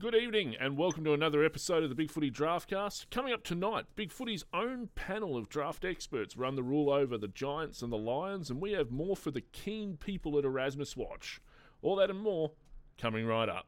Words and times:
Good 0.00 0.14
evening 0.14 0.54
and 0.60 0.78
welcome 0.78 1.02
to 1.02 1.12
another 1.12 1.44
episode 1.44 1.82
of 1.82 1.88
the 1.88 1.96
Big 1.96 2.12
Footy 2.12 2.30
Draftcast. 2.30 3.10
Coming 3.10 3.32
up 3.32 3.42
tonight, 3.42 3.86
Big 3.96 4.12
Footy's 4.12 4.44
own 4.54 4.90
panel 4.94 5.36
of 5.36 5.48
draft 5.48 5.84
experts 5.84 6.36
run 6.36 6.54
the 6.54 6.62
rule 6.62 6.88
over 6.88 7.18
the 7.18 7.26
Giants 7.26 7.82
and 7.82 7.90
the 7.90 7.98
Lions, 7.98 8.48
and 8.48 8.60
we 8.60 8.70
have 8.74 8.92
more 8.92 9.16
for 9.16 9.32
the 9.32 9.40
keen 9.40 9.96
people 9.96 10.38
at 10.38 10.44
Erasmus 10.44 10.96
Watch. 10.96 11.40
All 11.82 11.96
that 11.96 12.10
and 12.10 12.20
more 12.20 12.52
coming 12.96 13.26
right 13.26 13.48
up. 13.48 13.66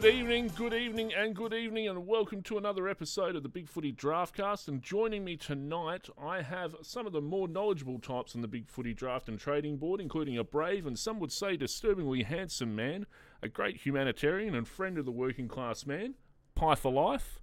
Good 0.00 0.14
evening, 0.14 0.52
good 0.54 0.74
evening, 0.74 1.12
and 1.12 1.34
good 1.34 1.52
evening, 1.52 1.88
and 1.88 2.06
welcome 2.06 2.40
to 2.42 2.56
another 2.56 2.86
episode 2.86 3.34
of 3.34 3.42
the 3.42 3.48
Big 3.48 3.68
Footy 3.68 3.92
Draftcast. 3.92 4.68
And 4.68 4.80
joining 4.80 5.24
me 5.24 5.36
tonight, 5.36 6.08
I 6.16 6.40
have 6.40 6.76
some 6.82 7.04
of 7.04 7.12
the 7.12 7.20
more 7.20 7.48
knowledgeable 7.48 7.98
types 7.98 8.36
on 8.36 8.40
the 8.40 8.46
Big 8.46 8.68
Footy 8.68 8.94
Draft 8.94 9.28
and 9.28 9.40
Trading 9.40 9.76
Board, 9.76 10.00
including 10.00 10.38
a 10.38 10.44
brave 10.44 10.86
and 10.86 10.96
some 10.96 11.18
would 11.18 11.32
say 11.32 11.56
disturbingly 11.56 12.22
handsome 12.22 12.76
man, 12.76 13.06
a 13.42 13.48
great 13.48 13.78
humanitarian 13.78 14.54
and 14.54 14.68
friend 14.68 14.98
of 14.98 15.04
the 15.04 15.10
working 15.10 15.48
class 15.48 15.84
man, 15.84 16.14
Pie 16.54 16.76
for 16.76 16.92
Life, 16.92 17.40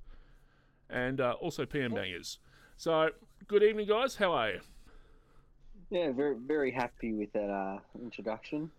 and 0.89 1.19
uh, 1.19 1.35
also 1.41 1.65
PM 1.65 1.93
Bangers. 1.93 2.39
So, 2.77 3.09
good 3.47 3.63
evening, 3.63 3.89
guys. 3.89 4.15
How 4.15 4.31
are 4.31 4.51
you? 4.51 4.59
Yeah, 5.89 6.13
very 6.13 6.37
very 6.37 6.71
happy 6.71 7.11
with 7.11 7.33
that 7.33 7.49
uh, 7.49 7.79
introduction. 8.01 8.71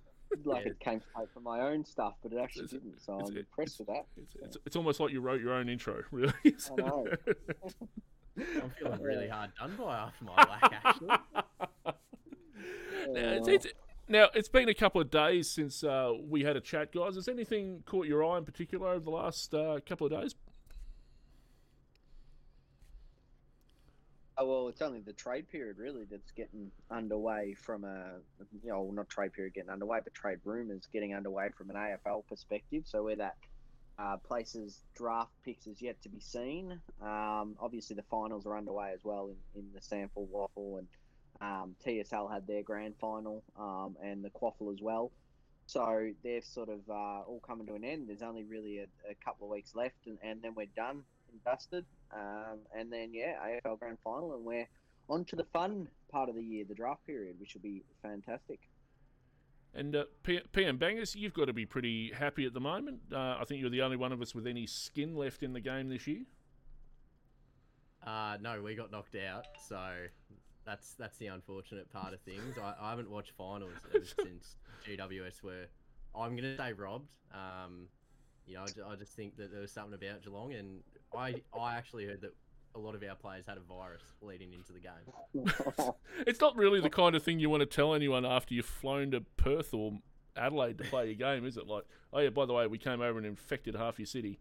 Like 0.44 0.64
Yeah. 0.64 0.70
it 0.72 0.80
came 0.80 1.00
straight 1.10 1.30
from 1.32 1.42
my 1.44 1.60
own 1.60 1.84
stuff, 1.84 2.14
but 2.22 2.32
it 2.32 2.38
actually 2.38 2.64
It's- 2.64 2.80
didn't. 2.82 3.00
So 3.00 3.14
I'm 3.14 3.20
it's- 3.20 3.36
impressed 3.36 3.78
with 3.78 3.88
that. 3.88 4.06
It's, 4.16 4.34
it's, 4.42 4.56
it's 4.66 4.76
almost 4.76 5.00
like 5.00 5.12
you 5.12 5.20
wrote 5.20 5.40
your 5.40 5.52
own 5.54 5.68
intro, 5.68 6.02
really. 6.10 6.32
I 6.44 6.74
know. 6.76 7.06
I'm 8.38 8.70
feeling 8.78 9.00
really 9.00 9.28
hard 9.28 9.50
done 9.58 9.74
by 9.78 9.96
after 9.96 10.24
my 10.24 10.34
lack, 10.36 10.72
actually. 10.84 11.08
Now, 13.08 13.30
it's, 13.32 13.48
it's, 13.48 13.66
now, 14.08 14.28
it's 14.34 14.48
been 14.48 14.68
a 14.68 14.74
couple 14.74 15.00
of 15.00 15.10
days 15.10 15.50
since 15.50 15.82
uh, 15.82 16.12
we 16.28 16.42
had 16.44 16.56
a 16.56 16.60
chat, 16.60 16.92
guys. 16.92 17.14
Has 17.14 17.28
anything 17.28 17.82
caught 17.86 18.06
your 18.06 18.24
eye 18.24 18.38
in 18.38 18.44
particular 18.44 18.88
over 18.88 19.00
the 19.04 19.10
last 19.10 19.54
uh, 19.54 19.78
couple 19.86 20.06
of 20.06 20.12
days? 20.20 20.34
Oh, 24.38 24.46
well, 24.46 24.68
it's 24.68 24.82
only 24.82 25.00
the 25.00 25.14
trade 25.14 25.48
period 25.48 25.78
really 25.78 26.04
that's 26.10 26.30
getting 26.32 26.70
underway 26.90 27.54
from 27.54 27.84
a, 27.84 28.18
you 28.62 28.68
know, 28.68 28.90
not 28.92 29.08
trade 29.08 29.32
period 29.32 29.54
getting 29.54 29.70
underway, 29.70 30.00
but 30.04 30.12
trade 30.12 30.40
rumors 30.44 30.86
getting 30.92 31.14
underway 31.14 31.48
from 31.56 31.70
an 31.70 31.76
AFL 31.76 32.26
perspective. 32.28 32.82
So 32.86 33.04
where 33.04 33.16
that 33.16 33.36
uh, 33.98 34.18
places 34.18 34.82
draft 34.94 35.30
picks 35.42 35.66
is 35.66 35.80
yet 35.80 36.02
to 36.02 36.10
be 36.10 36.20
seen. 36.20 36.78
Um, 37.00 37.56
obviously, 37.58 37.96
the 37.96 38.04
finals 38.10 38.44
are 38.44 38.58
underway 38.58 38.92
as 38.92 39.02
well 39.02 39.30
in, 39.54 39.60
in 39.60 39.68
the 39.74 39.80
Sample 39.80 40.26
Waffle, 40.30 40.78
and 40.78 40.88
um, 41.40 41.74
TSL 41.86 42.30
had 42.30 42.46
their 42.46 42.62
grand 42.62 42.94
final 43.00 43.42
um, 43.58 43.96
and 44.02 44.22
the 44.22 44.30
Quaffle 44.30 44.70
as 44.70 44.82
well. 44.82 45.12
So 45.66 46.10
they're 46.22 46.42
sort 46.42 46.68
of 46.68 46.80
uh, 46.90 47.22
all 47.22 47.40
coming 47.44 47.66
to 47.68 47.74
an 47.74 47.84
end. 47.84 48.08
There's 48.08 48.22
only 48.22 48.44
really 48.44 48.80
a, 48.80 48.86
a 49.10 49.14
couple 49.24 49.46
of 49.46 49.50
weeks 49.50 49.74
left, 49.74 50.06
and, 50.06 50.18
and 50.22 50.42
then 50.42 50.54
we're 50.54 50.66
done 50.76 51.02
and 51.32 51.42
dusted. 51.42 51.86
Um, 52.12 52.58
and 52.76 52.92
then 52.92 53.12
yeah, 53.12 53.34
AFL 53.44 53.78
Grand 53.78 53.98
Final, 54.04 54.34
and 54.34 54.44
we're 54.44 54.68
on 55.08 55.24
to 55.26 55.36
the 55.36 55.44
fun 55.52 55.88
part 56.10 56.28
of 56.28 56.34
the 56.34 56.42
year, 56.42 56.64
the 56.68 56.74
draft 56.74 57.06
period, 57.06 57.36
which 57.38 57.54
will 57.54 57.62
be 57.62 57.82
fantastic. 58.02 58.60
And 59.74 59.94
uh, 59.94 60.04
P- 60.22 60.40
PM 60.52 60.78
Bangers, 60.78 61.14
you've 61.14 61.34
got 61.34 61.46
to 61.46 61.52
be 61.52 61.66
pretty 61.66 62.10
happy 62.12 62.46
at 62.46 62.54
the 62.54 62.60
moment. 62.60 63.00
Uh, 63.12 63.36
I 63.38 63.44
think 63.46 63.60
you're 63.60 63.70
the 63.70 63.82
only 63.82 63.96
one 63.96 64.10
of 64.10 64.22
us 64.22 64.34
with 64.34 64.46
any 64.46 64.66
skin 64.66 65.14
left 65.14 65.42
in 65.42 65.52
the 65.52 65.60
game 65.60 65.88
this 65.88 66.06
year. 66.06 66.22
Uh, 68.06 68.38
no, 68.40 68.62
we 68.62 68.74
got 68.74 68.90
knocked 68.90 69.16
out, 69.16 69.46
so 69.68 69.90
that's 70.64 70.94
that's 70.94 71.18
the 71.18 71.26
unfortunate 71.26 71.92
part 71.92 72.14
of 72.14 72.20
things. 72.20 72.56
I, 72.56 72.74
I 72.80 72.90
haven't 72.90 73.10
watched 73.10 73.32
finals 73.36 73.72
ever 73.94 74.04
since 74.22 74.56
GWS 74.88 75.42
were, 75.42 75.66
I'm 76.14 76.36
going 76.36 76.44
to 76.44 76.56
say 76.56 76.72
robbed. 76.72 77.10
Um, 77.34 77.88
you 78.46 78.54
know, 78.54 78.62
I, 78.62 78.92
I 78.92 78.96
just 78.96 79.12
think 79.14 79.36
that 79.36 79.50
there 79.50 79.60
was 79.60 79.72
something 79.72 79.94
about 79.94 80.22
Geelong, 80.22 80.54
and 80.54 80.80
I 81.16 81.42
I 81.58 81.76
actually 81.76 82.06
heard 82.06 82.20
that 82.22 82.34
a 82.74 82.78
lot 82.78 82.94
of 82.94 83.02
our 83.02 83.14
players 83.14 83.46
had 83.46 83.56
a 83.56 83.60
virus 83.60 84.02
leading 84.20 84.52
into 84.52 84.72
the 84.72 84.80
game. 84.80 85.92
It's 86.26 86.40
not 86.40 86.56
really 86.56 86.80
the 86.80 86.90
kind 86.90 87.14
of 87.14 87.22
thing 87.22 87.38
you 87.38 87.48
want 87.50 87.60
to 87.60 87.66
tell 87.66 87.94
anyone 87.94 88.24
after 88.26 88.54
you've 88.54 88.66
flown 88.66 89.10
to 89.12 89.20
Perth 89.36 89.72
or 89.72 89.98
Adelaide 90.36 90.76
to 90.78 90.84
play 90.84 91.06
your 91.06 91.14
game, 91.14 91.46
is 91.46 91.56
it? 91.56 91.66
Like, 91.66 91.84
oh 92.12 92.18
yeah, 92.20 92.30
by 92.30 92.44
the 92.46 92.52
way, 92.52 92.66
we 92.66 92.78
came 92.78 93.00
over 93.00 93.16
and 93.18 93.26
infected 93.26 93.74
half 93.74 93.98
your 93.98 94.06
city. 94.06 94.38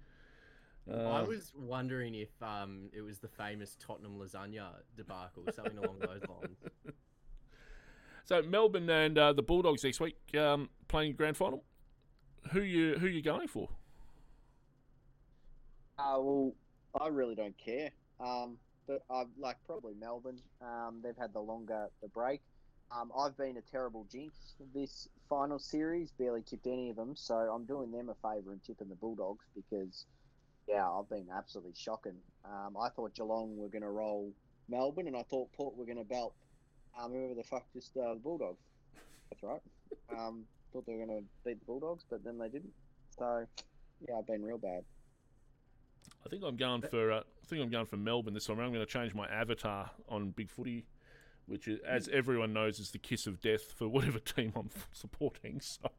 I 0.90 0.94
Uh, 1.22 1.26
was 1.26 1.52
wondering 1.56 2.14
if 2.16 2.30
um 2.44 2.90
it 2.94 3.02
was 3.02 3.20
the 3.20 3.28
famous 3.30 3.76
Tottenham 3.80 4.20
lasagna 4.20 4.68
debacle, 4.98 5.44
something 5.54 5.78
along 5.78 6.00
those 6.00 6.22
lines. 6.30 6.58
so 8.26 8.42
Melbourne 8.42 8.90
and 8.90 9.18
uh, 9.18 9.34
the 9.34 9.42
Bulldogs 9.44 9.84
next 9.84 10.00
week 10.00 10.18
um, 10.38 10.70
playing 10.88 11.14
grand 11.14 11.38
final. 11.38 11.64
Who 12.52 12.62
you 12.62 12.96
who 13.00 13.08
you 13.08 13.22
going 13.22 13.48
for? 13.48 13.70
Uh, 15.98 16.18
well, 16.20 16.54
I 17.00 17.08
really 17.08 17.36
don't 17.36 17.58
care. 17.58 17.92
Um, 18.20 18.58
but 18.88 19.02
I 19.10 19.24
like 19.38 19.58
probably 19.66 19.94
Melbourne. 20.00 20.40
Um, 20.62 21.02
they've 21.04 21.18
had 21.18 21.34
the 21.34 21.40
longer 21.40 21.88
the 22.02 22.08
break. 22.08 22.42
Um, 22.92 23.12
I've 23.18 23.36
been 23.36 23.58
a 23.58 23.62
terrible 23.62 24.06
jinx 24.12 24.36
this 24.74 25.08
final 25.28 25.58
series. 25.58 26.12
Barely 26.12 26.44
tipped 26.44 26.68
any 26.68 26.90
of 26.90 26.96
them, 26.96 27.16
so 27.16 27.36
I'm 27.36 27.66
doing 27.66 27.92
them 27.92 28.10
a 28.10 28.16
favour 28.16 28.52
and 28.52 28.64
tipping 28.64 28.90
the 28.90 28.96
Bulldogs 28.96 29.46
because, 29.56 30.06
yeah, 30.68 30.88
I've 30.88 31.10
been 31.10 31.28
absolutely 31.36 31.74
shocking. 31.76 32.18
Um, 32.46 32.78
I 32.78 32.90
thought 32.90 33.16
Geelong 33.16 33.58
were 33.58 33.70
going 33.70 33.82
to 33.82 33.90
roll 33.90 34.32
Melbourne, 34.70 35.08
and 35.08 35.18
I 35.18 35.24
thought 35.24 35.52
Port 35.54 35.76
were 35.76 35.86
going 35.86 35.98
to 35.98 36.04
belt 36.04 36.36
um, 37.00 37.12
whoever 37.12 37.34
the 37.34 37.44
fuck 37.44 37.66
just 37.74 37.98
uh, 37.98 38.14
the 38.14 38.20
Bulldogs. 38.20 38.62
That's 39.32 39.42
right. 39.42 39.62
Um, 40.16 40.46
thought 40.72 40.86
they 40.86 40.94
were 40.94 41.06
going 41.06 41.20
to 41.22 41.26
beat 41.44 41.60
the 41.60 41.66
Bulldogs, 41.66 42.04
but 42.10 42.24
then 42.24 42.38
they 42.38 42.50
didn't. 42.50 42.74
So, 43.18 43.46
yeah, 44.08 44.16
I've 44.20 44.28
been 44.28 44.44
real 44.44 44.60
bad. 44.60 44.84
I 46.26 46.30
think 46.30 46.44
I'm 46.44 46.56
going 46.56 46.82
for 46.82 47.12
uh, 47.12 47.20
I 47.20 47.46
think 47.46 47.62
I'm 47.62 47.70
going 47.70 47.86
for 47.86 47.98
Melbourne 47.98 48.34
this 48.34 48.46
time. 48.46 48.60
I'm 48.60 48.74
going 48.74 48.86
to 48.86 48.92
change 48.92 49.14
my 49.14 49.28
avatar 49.28 49.92
on 50.10 50.32
Big 50.32 50.50
Footy, 50.50 50.86
which 51.46 51.68
is, 51.68 51.80
as 51.88 52.08
everyone 52.10 52.52
knows 52.54 52.80
is 52.80 52.92
the 52.92 52.98
kiss 52.98 53.28
of 53.28 53.40
death 53.42 53.74
for 53.76 53.88
whatever 53.88 54.20
team 54.36 54.52
I'm 54.56 54.70
supporting. 54.92 55.62
So, 55.62 55.92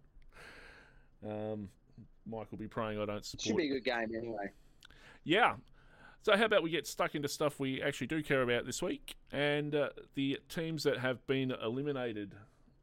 um, 1.24 1.68
Mike 2.26 2.50
will 2.50 2.58
be 2.58 2.66
praying 2.66 3.00
I 3.00 3.04
don't 3.04 3.18
It 3.18 3.40
should 3.40 3.56
be 3.56 3.70
a 3.70 3.74
good 3.74 3.84
game 3.84 4.14
anyway. 4.16 4.50
Yeah. 5.22 5.54
So 6.22 6.36
how 6.36 6.46
about 6.46 6.64
we 6.64 6.70
get 6.70 6.88
stuck 6.88 7.14
into 7.14 7.28
stuff 7.28 7.60
we 7.60 7.80
actually 7.80 8.08
do 8.08 8.20
care 8.20 8.42
about 8.42 8.66
this 8.66 8.82
week, 8.82 9.14
and 9.30 9.76
uh, 9.76 9.90
the 10.16 10.40
teams 10.48 10.82
that 10.82 10.98
have 10.98 11.24
been 11.28 11.52
eliminated 11.52 12.34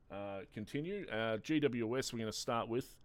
uh, 0.09 0.41
continue. 0.53 1.05
Uh, 1.11 1.37
GWS 1.37 2.13
we're 2.13 2.19
going 2.19 2.31
to 2.31 2.37
start 2.37 2.69
with. 2.69 2.95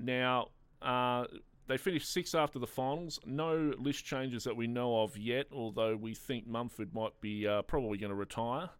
Now 0.00 0.48
uh, 0.82 1.26
they 1.68 1.76
finished 1.76 2.12
sixth 2.12 2.34
after 2.34 2.58
the 2.58 2.66
finals. 2.66 3.20
No 3.24 3.72
list 3.78 4.04
changes 4.04 4.42
that 4.44 4.56
we 4.56 4.66
know 4.66 5.02
of 5.02 5.16
yet, 5.16 5.46
although 5.52 5.94
we 5.96 6.14
think 6.14 6.46
Mumford 6.48 6.92
might 6.94 7.20
be 7.20 7.46
uh, 7.46 7.62
probably 7.62 7.98
going 7.98 8.10
to 8.10 8.16
retire. 8.16 8.70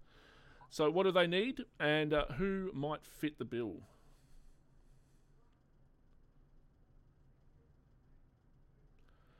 So 0.70 0.90
what 0.90 1.04
do 1.04 1.12
they 1.12 1.26
need, 1.26 1.60
and 1.78 2.12
uh, 2.12 2.24
who 2.36 2.70
might 2.74 3.04
fit 3.06 3.38
the 3.38 3.44
bill? 3.44 3.82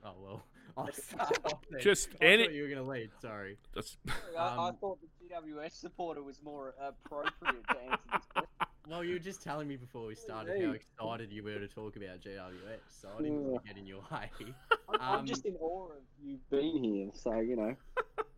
Oh 0.04 0.12
well, 0.22 0.44
I'll 0.76 0.92
start 0.92 1.38
off 1.44 1.60
then. 1.70 1.81
Just 1.81 2.08
I 2.20 2.25
any- 2.25 2.44
thought 2.44 2.53
you 2.53 2.62
were 2.62 2.69
going 2.69 2.84
to 2.84 2.88
lead. 2.91 3.10
Sorry. 3.20 3.56
That's 3.75 3.97
I, 4.38 4.42
I 4.42 4.69
Um, 4.69 4.76
thought 4.81 4.98
the 5.00 5.08
GWS 5.34 5.72
supporter 5.72 6.22
was 6.22 6.41
more 6.42 6.75
appropriate 6.81 7.66
to 7.69 7.78
answer 7.82 7.98
this 8.12 8.25
question. 8.32 8.68
Well, 8.88 9.04
you 9.04 9.15
were 9.15 9.19
just 9.19 9.43
telling 9.43 9.69
me 9.69 9.76
before 9.76 10.06
we 10.06 10.15
started 10.15 10.65
how 10.65 10.71
excited 10.72 11.31
you 11.31 11.43
were 11.43 11.59
to 11.59 11.69
talk 11.69 11.97
about 11.97 12.21
GWS, 12.21 12.78
so 12.88 13.10
I 13.19 13.22
didn't 13.22 13.44
want 13.44 13.62
to 13.62 13.69
get 13.69 13.76
in 13.76 13.87
your 13.87 14.00
way. 14.10 14.31
I'm, 14.88 15.00
I'm 15.00 15.19
Um, 15.20 15.26
just 15.26 15.44
in 15.44 15.56
awe 15.56 15.90
of 15.93 16.02
you 16.25 16.38
being 16.50 16.85
here, 16.85 17.11
so 17.12 17.38
you 17.40 17.56
know. 17.56 17.76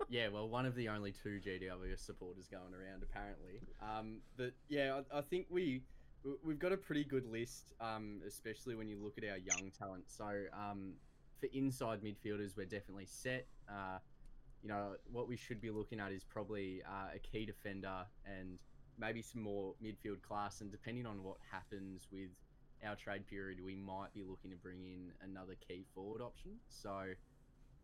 Yeah, 0.08 0.26
well, 0.26 0.48
one 0.48 0.66
of 0.66 0.74
the 0.74 0.88
only 0.88 1.12
two 1.12 1.38
GWS 1.40 2.00
supporters 2.00 2.48
going 2.48 2.74
around 2.74 3.04
apparently. 3.04 3.60
Um, 3.80 4.22
but 4.36 4.54
yeah, 4.68 5.02
I, 5.12 5.18
I 5.18 5.22
think 5.22 5.46
we 5.50 5.82
we- 6.24 6.34
we've 6.42 6.58
got 6.58 6.72
a 6.72 6.76
pretty 6.76 7.04
good 7.04 7.26
list, 7.26 7.74
um, 7.78 8.20
especially 8.26 8.74
when 8.74 8.88
you 8.88 8.98
look 8.98 9.18
at 9.18 9.24
our 9.24 9.38
young 9.38 9.70
talent. 9.70 10.10
So 10.10 10.46
um, 10.52 10.94
for 11.38 11.46
inside 11.52 12.02
midfielders, 12.02 12.56
we're 12.56 12.66
definitely 12.66 13.06
set. 13.06 13.46
Uh, 13.68 14.00
you 14.64 14.68
know 14.68 14.96
what 15.12 15.28
we 15.28 15.36
should 15.36 15.60
be 15.60 15.70
looking 15.70 16.00
at 16.00 16.10
is 16.10 16.24
probably 16.24 16.82
uh, 16.82 17.14
a 17.14 17.20
key 17.20 17.46
defender 17.46 18.04
and 18.26 18.58
maybe 18.98 19.22
some 19.22 19.42
more 19.42 19.74
midfield 19.82 20.22
class. 20.22 20.60
And 20.60 20.70
depending 20.70 21.06
on 21.06 21.22
what 21.22 21.36
happens 21.50 22.06
with 22.12 22.30
our 22.86 22.96
trade 22.96 23.26
period, 23.26 23.58
we 23.64 23.74
might 23.74 24.12
be 24.14 24.22
looking 24.22 24.50
to 24.50 24.56
bring 24.56 24.84
in 24.84 25.12
another 25.22 25.54
key 25.66 25.84
forward 25.94 26.20
option. 26.22 26.52
So 26.68 27.04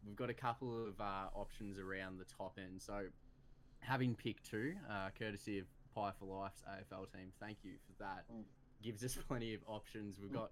we've 0.07 0.17
got 0.17 0.31
a 0.31 0.35
couple 0.35 0.87
of 0.87 1.01
uh, 1.01 1.29
options 1.35 1.79
around 1.79 2.19
the 2.19 2.25
top 2.25 2.59
end. 2.59 2.81
So 2.81 3.07
having 3.81 4.15
pick 4.15 4.43
two, 4.43 4.75
uh, 4.91 5.09
courtesy 5.19 5.59
of 5.59 5.67
Pie 5.95 6.13
for 6.19 6.27
Life's 6.27 6.63
AFL 6.69 7.13
team, 7.13 7.33
thank 7.41 7.59
you 7.63 7.73
for 7.87 8.03
that. 8.03 8.25
Mm. 8.33 8.45
gives 8.83 9.05
us 9.05 9.17
plenty 9.29 9.55
of 9.55 9.61
options. 9.67 10.19
We've 10.21 10.33
got 10.33 10.51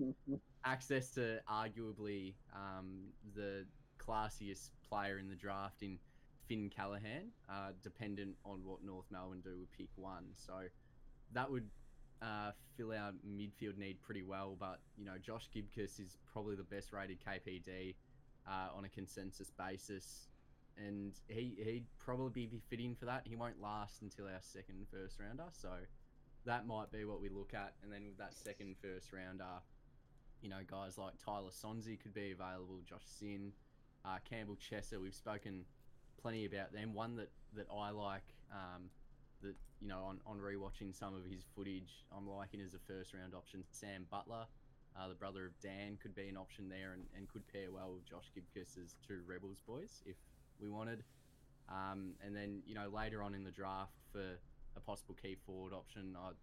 access 0.64 1.10
to 1.12 1.40
arguably 1.50 2.34
um, 2.54 3.08
the 3.34 3.64
classiest 3.98 4.70
player 4.88 5.18
in 5.18 5.28
the 5.28 5.36
draft 5.36 5.82
in 5.82 5.98
Finn 6.48 6.70
Callaghan, 6.74 7.30
uh, 7.48 7.72
dependent 7.82 8.36
on 8.44 8.64
what 8.64 8.82
North 8.84 9.06
Melbourne 9.10 9.40
do 9.42 9.56
with 9.58 9.72
pick 9.72 9.88
one. 9.96 10.26
So 10.34 10.52
that 11.32 11.50
would 11.50 11.68
uh, 12.22 12.52
fill 12.76 12.92
our 12.92 13.12
midfield 13.26 13.76
need 13.76 14.00
pretty 14.02 14.22
well. 14.22 14.56
But 14.58 14.80
you 14.96 15.04
know, 15.04 15.16
Josh 15.20 15.48
Gibcus 15.52 15.98
is 15.98 16.16
probably 16.32 16.56
the 16.56 16.64
best 16.64 16.92
rated 16.92 17.18
KPD 17.24 17.94
uh, 18.48 18.76
on 18.76 18.84
a 18.84 18.88
consensus 18.88 19.50
basis, 19.50 20.28
and 20.76 21.12
he 21.28 21.56
he'd 21.62 21.86
probably 21.98 22.46
be 22.46 22.60
fitting 22.68 22.94
for 22.94 23.06
that. 23.06 23.22
He 23.24 23.36
won't 23.36 23.60
last 23.60 24.02
until 24.02 24.26
our 24.26 24.40
second 24.40 24.86
first 24.90 25.18
rounder, 25.18 25.48
so 25.52 25.70
that 26.46 26.66
might 26.66 26.90
be 26.90 27.04
what 27.04 27.20
we 27.20 27.28
look 27.28 27.54
at. 27.54 27.74
And 27.82 27.92
then 27.92 28.04
with 28.06 28.18
that 28.18 28.34
second 28.34 28.76
first 28.80 29.12
rounder, 29.12 29.60
you 30.42 30.48
know, 30.48 30.60
guys 30.70 30.98
like 30.98 31.14
Tyler 31.24 31.50
Sonsie 31.50 32.00
could 32.00 32.14
be 32.14 32.32
available, 32.32 32.80
Josh 32.88 33.06
Sinn, 33.06 33.52
uh, 34.04 34.18
Campbell 34.28 34.56
Chesser. 34.56 35.00
We've 35.00 35.14
spoken 35.14 35.64
plenty 36.24 36.46
about 36.46 36.72
them. 36.72 36.94
One 36.94 37.16
that 37.16 37.30
that 37.54 37.66
I 37.70 37.90
like. 37.90 38.24
Um, 38.50 38.88
that 39.42 39.54
you 39.80 39.88
know, 39.88 40.00
on, 40.04 40.18
on 40.26 40.38
rewatching 40.38 40.96
some 40.96 41.14
of 41.14 41.24
his 41.30 41.44
footage, 41.54 42.04
I'm 42.16 42.26
liking 42.26 42.60
as 42.64 42.72
a 42.72 42.78
first 42.88 43.12
round 43.12 43.34
option. 43.34 43.62
Sam 43.70 44.06
Butler, 44.10 44.46
uh, 44.98 45.08
the 45.08 45.14
brother 45.14 45.44
of 45.44 45.52
Dan, 45.60 45.98
could 46.00 46.14
be 46.14 46.28
an 46.28 46.36
option 46.38 46.70
there 46.70 46.92
and, 46.94 47.04
and 47.14 47.28
could 47.28 47.46
pair 47.52 47.70
well 47.70 47.92
with 47.92 48.08
Josh 48.08 48.30
Gibcus 48.34 48.78
as 48.82 48.96
two 49.06 49.20
Rebels 49.26 49.60
boys 49.68 50.02
if 50.06 50.16
we 50.58 50.70
wanted. 50.70 51.04
Um, 51.68 52.14
and 52.24 52.34
then 52.34 52.62
you 52.66 52.74
know 52.74 52.88
later 52.88 53.22
on 53.22 53.34
in 53.34 53.44
the 53.44 53.50
draft 53.50 54.00
for 54.10 54.24
a 54.76 54.80
possible 54.80 55.16
key 55.20 55.36
forward 55.46 55.74
option, 55.74 56.16
I'd 56.16 56.40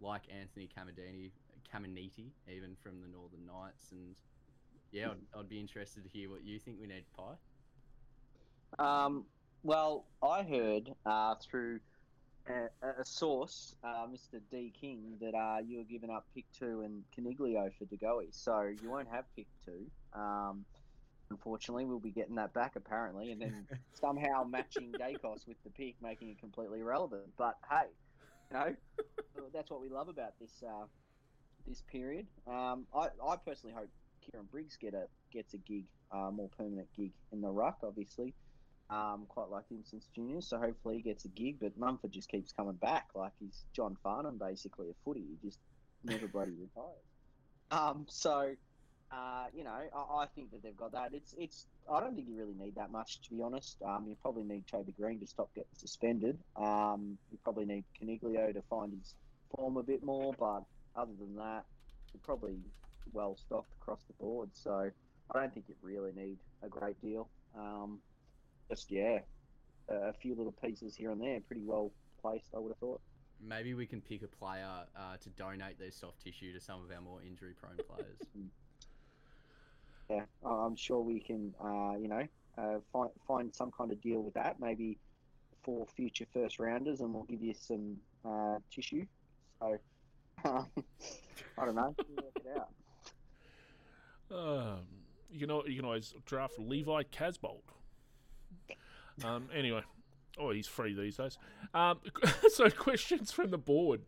like 0.00 0.22
Anthony 0.30 0.68
Caminiti, 0.68 1.32
Caminiti 1.74 2.30
even 2.48 2.76
from 2.82 3.00
the 3.00 3.08
Northern 3.08 3.46
Knights, 3.46 3.90
and 3.90 4.14
yeah, 4.92 5.10
I'd, 5.10 5.40
I'd 5.40 5.48
be 5.48 5.58
interested 5.58 6.04
to 6.04 6.10
hear 6.10 6.30
what 6.30 6.44
you 6.44 6.60
think 6.60 6.78
we 6.80 6.86
need, 6.86 7.04
Pie. 7.16 7.34
Um, 8.78 9.24
well, 9.62 10.04
I 10.22 10.42
heard 10.42 10.94
uh, 11.06 11.34
through 11.36 11.80
a, 12.48 12.68
a 13.00 13.04
source, 13.04 13.76
uh, 13.82 14.06
Mr. 14.06 14.40
D 14.50 14.72
King, 14.78 15.16
that 15.20 15.34
uh, 15.34 15.58
you 15.64 15.78
were 15.78 15.84
giving 15.84 16.10
up 16.10 16.26
pick 16.34 16.44
two 16.58 16.82
and 16.82 17.02
Coniglio 17.16 17.70
for 17.78 17.84
De 17.86 17.96
Goey, 17.96 18.28
so 18.30 18.62
you 18.82 18.90
won't 18.90 19.08
have 19.08 19.24
pick 19.34 19.46
two. 19.64 19.86
Um, 20.18 20.64
unfortunately, 21.30 21.86
we'll 21.86 21.98
be 21.98 22.10
getting 22.10 22.34
that 22.36 22.52
back 22.52 22.76
apparently, 22.76 23.32
and 23.32 23.40
then 23.40 23.66
somehow 24.00 24.44
matching 24.44 24.92
Daicos 24.92 25.46
with 25.46 25.56
the 25.64 25.70
pick, 25.70 25.94
making 26.02 26.28
it 26.28 26.38
completely 26.38 26.80
irrelevant. 26.80 27.24
But 27.38 27.56
hey, 27.70 27.86
you 28.50 28.58
know, 28.58 29.46
that's 29.54 29.70
what 29.70 29.80
we 29.80 29.88
love 29.88 30.08
about 30.08 30.38
this 30.40 30.62
uh, 30.62 30.84
this 31.66 31.82
period. 31.90 32.26
Um, 32.46 32.86
I, 32.94 33.08
I 33.26 33.36
personally 33.36 33.74
hope 33.74 33.88
Kieran 34.20 34.46
Briggs 34.50 34.76
get 34.76 34.94
a 34.94 35.06
gets 35.32 35.54
a 35.54 35.58
gig, 35.58 35.84
uh, 36.12 36.30
more 36.30 36.50
permanent 36.56 36.88
gig 36.96 37.12
in 37.32 37.40
the 37.40 37.50
ruck, 37.50 37.78
obviously. 37.82 38.34
Um, 38.90 39.24
quite 39.28 39.48
like 39.48 39.68
him 39.70 39.82
since 39.82 40.06
junior, 40.14 40.42
so 40.42 40.58
hopefully 40.58 40.96
he 40.96 41.02
gets 41.02 41.24
a 41.24 41.28
gig. 41.28 41.56
But 41.60 41.76
Mumford 41.78 42.12
just 42.12 42.28
keeps 42.28 42.52
coming 42.52 42.74
back, 42.74 43.08
like 43.14 43.32
he's 43.40 43.64
John 43.72 43.96
Farnham, 44.02 44.36
basically 44.38 44.90
a 44.90 44.94
footy. 45.04 45.22
He 45.22 45.48
just 45.48 45.58
never 46.04 46.28
bloody 46.28 46.52
retires. 46.60 47.02
Um, 47.70 48.06
so 48.08 48.54
uh, 49.14 49.46
you 49.54 49.64
know, 49.64 49.70
I, 49.70 50.22
I, 50.22 50.26
think 50.34 50.50
that 50.50 50.62
they've 50.62 50.76
got 50.76 50.92
that. 50.92 51.10
It's 51.12 51.34
it's. 51.38 51.66
I 51.92 52.00
don't 52.00 52.14
think 52.14 52.28
you 52.28 52.36
really 52.36 52.54
need 52.58 52.74
that 52.76 52.90
much, 52.90 53.20
to 53.22 53.30
be 53.30 53.42
honest. 53.42 53.76
Um, 53.86 54.06
you 54.08 54.16
probably 54.20 54.42
need 54.42 54.66
Toby 54.66 54.92
Greene 54.92 55.20
to 55.20 55.26
stop 55.26 55.54
getting 55.54 55.68
suspended. 55.76 56.38
Um, 56.56 57.18
you 57.30 57.38
probably 57.44 57.66
need 57.66 57.84
Coniglio 58.00 58.52
to 58.52 58.62
find 58.68 58.92
his 58.92 59.14
form 59.54 59.76
a 59.76 59.82
bit 59.82 60.02
more, 60.02 60.34
but 60.38 60.62
other 60.96 61.12
than 61.18 61.36
that, 61.36 61.64
you're 62.12 62.22
probably 62.22 62.56
well 63.12 63.36
stocked 63.36 63.72
across 63.80 64.02
the 64.04 64.14
board. 64.14 64.50
So 64.52 64.90
I 65.30 65.38
don't 65.38 65.52
think 65.52 65.66
you 65.68 65.74
really 65.82 66.12
need 66.16 66.38
a 66.62 66.68
great 66.68 67.00
deal. 67.00 67.28
Um, 67.56 67.98
just 68.68 68.90
yeah, 68.90 69.18
a 69.88 70.12
few 70.12 70.34
little 70.34 70.54
pieces 70.62 70.94
here 70.94 71.10
and 71.10 71.20
there, 71.20 71.40
pretty 71.40 71.62
well 71.64 71.90
placed. 72.20 72.50
I 72.54 72.58
would 72.58 72.70
have 72.70 72.78
thought. 72.78 73.00
Maybe 73.46 73.74
we 73.74 73.86
can 73.86 74.00
pick 74.00 74.22
a 74.22 74.28
player 74.28 74.86
uh, 74.96 75.16
to 75.20 75.28
donate 75.30 75.78
their 75.78 75.90
soft 75.90 76.22
tissue 76.24 76.52
to 76.52 76.60
some 76.60 76.82
of 76.82 76.90
our 76.94 77.02
more 77.02 77.20
injury-prone 77.22 77.76
players. 77.88 78.18
yeah, 80.10 80.22
I'm 80.44 80.76
sure 80.76 81.00
we 81.00 81.20
can. 81.20 81.54
Uh, 81.62 81.96
you 81.98 82.08
know, 82.08 82.26
uh, 82.56 82.78
find 82.92 83.10
find 83.26 83.54
some 83.54 83.70
kind 83.76 83.92
of 83.92 84.00
deal 84.00 84.22
with 84.22 84.34
that. 84.34 84.60
Maybe 84.60 84.98
for 85.62 85.86
future 85.96 86.26
first 86.32 86.58
rounders, 86.58 87.00
and 87.00 87.12
we'll 87.12 87.24
give 87.24 87.42
you 87.42 87.54
some 87.54 87.96
uh, 88.24 88.58
tissue. 88.70 89.04
So 89.60 89.78
um, 90.44 90.66
I 91.58 91.64
don't 91.64 91.74
know. 91.74 91.94
Work 92.16 92.36
it 92.36 92.46
out. 92.56 92.68
Um, 94.30 94.80
you 95.30 95.46
can 95.46 95.50
you 95.70 95.76
can 95.76 95.84
always 95.84 96.14
draft 96.24 96.58
Levi 96.58 97.02
Casboult. 97.12 97.60
Um, 99.22 99.48
anyway, 99.54 99.82
oh, 100.38 100.50
he's 100.50 100.66
free 100.66 100.94
these 100.94 101.16
days. 101.16 101.38
Um, 101.72 102.00
so, 102.48 102.70
questions 102.70 103.30
from 103.30 103.50
the 103.50 103.58
board. 103.58 104.02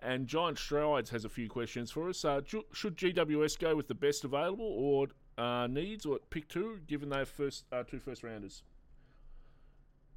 And 0.00 0.28
Giant 0.28 0.58
Strides 0.58 1.10
has 1.10 1.24
a 1.24 1.28
few 1.28 1.48
questions 1.48 1.90
for 1.90 2.08
us. 2.08 2.24
Uh, 2.24 2.40
should 2.72 2.96
GWS 2.96 3.58
go 3.58 3.74
with 3.74 3.88
the 3.88 3.94
best 3.94 4.24
available 4.24 4.64
or 4.64 5.08
uh, 5.36 5.66
needs 5.66 6.06
or 6.06 6.18
pick 6.30 6.48
two, 6.48 6.78
given 6.86 7.08
they 7.08 7.18
have 7.18 7.28
first 7.28 7.64
uh, 7.72 7.82
two 7.82 7.98
first 7.98 8.22
rounders? 8.22 8.62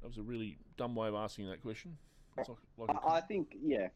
That 0.00 0.08
was 0.08 0.18
a 0.18 0.22
really 0.22 0.56
dumb 0.76 0.94
way 0.94 1.08
of 1.08 1.14
asking 1.14 1.48
that 1.48 1.62
question. 1.62 1.96
Like, 2.36 2.48
like 2.78 2.90
I 3.06 3.20
think, 3.20 3.56
yeah. 3.60 3.88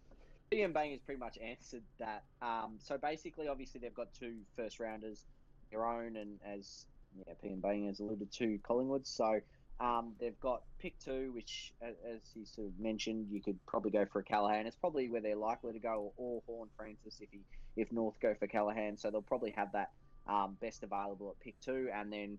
Ian 0.52 0.72
Bang 0.72 0.90
has 0.92 1.00
pretty 1.00 1.18
much 1.18 1.38
answered 1.38 1.82
that. 1.98 2.24
Um, 2.42 2.76
so 2.78 2.96
basically, 2.98 3.48
obviously, 3.48 3.80
they've 3.80 3.94
got 3.94 4.12
two 4.12 4.34
first 4.56 4.78
rounders, 4.78 5.26
their 5.70 5.84
own, 5.84 6.16
and 6.16 6.38
as 6.46 6.86
yeah, 7.16 7.34
Ian 7.44 7.60
Bang 7.60 7.86
has 7.86 8.00
alluded 8.00 8.30
to, 8.32 8.58
Collingwood. 8.62 9.06
So 9.06 9.40
um, 9.78 10.14
they've 10.18 10.38
got 10.40 10.62
pick 10.78 10.98
two, 10.98 11.32
which, 11.34 11.72
as 11.82 12.20
you 12.34 12.46
sort 12.46 12.68
of 12.68 12.78
mentioned, 12.80 13.26
you 13.30 13.42
could 13.42 13.58
probably 13.66 13.90
go 13.90 14.06
for 14.10 14.20
a 14.20 14.24
Callaghan. 14.24 14.66
It's 14.66 14.76
probably 14.76 15.10
where 15.10 15.20
they're 15.20 15.36
likely 15.36 15.74
to 15.74 15.78
go, 15.78 16.12
or 16.16 16.42
Horne-Francis 16.46 17.18
if 17.20 17.28
he 17.30 17.40
if 17.76 17.92
North 17.92 18.14
go 18.20 18.34
for 18.38 18.46
Callaghan. 18.46 18.96
So 18.96 19.10
they'll 19.10 19.20
probably 19.20 19.50
have 19.50 19.72
that 19.72 19.90
um, 20.26 20.56
best 20.62 20.82
available 20.82 21.30
at 21.30 21.44
pick 21.44 21.60
two, 21.60 21.90
and 21.94 22.10
then 22.10 22.38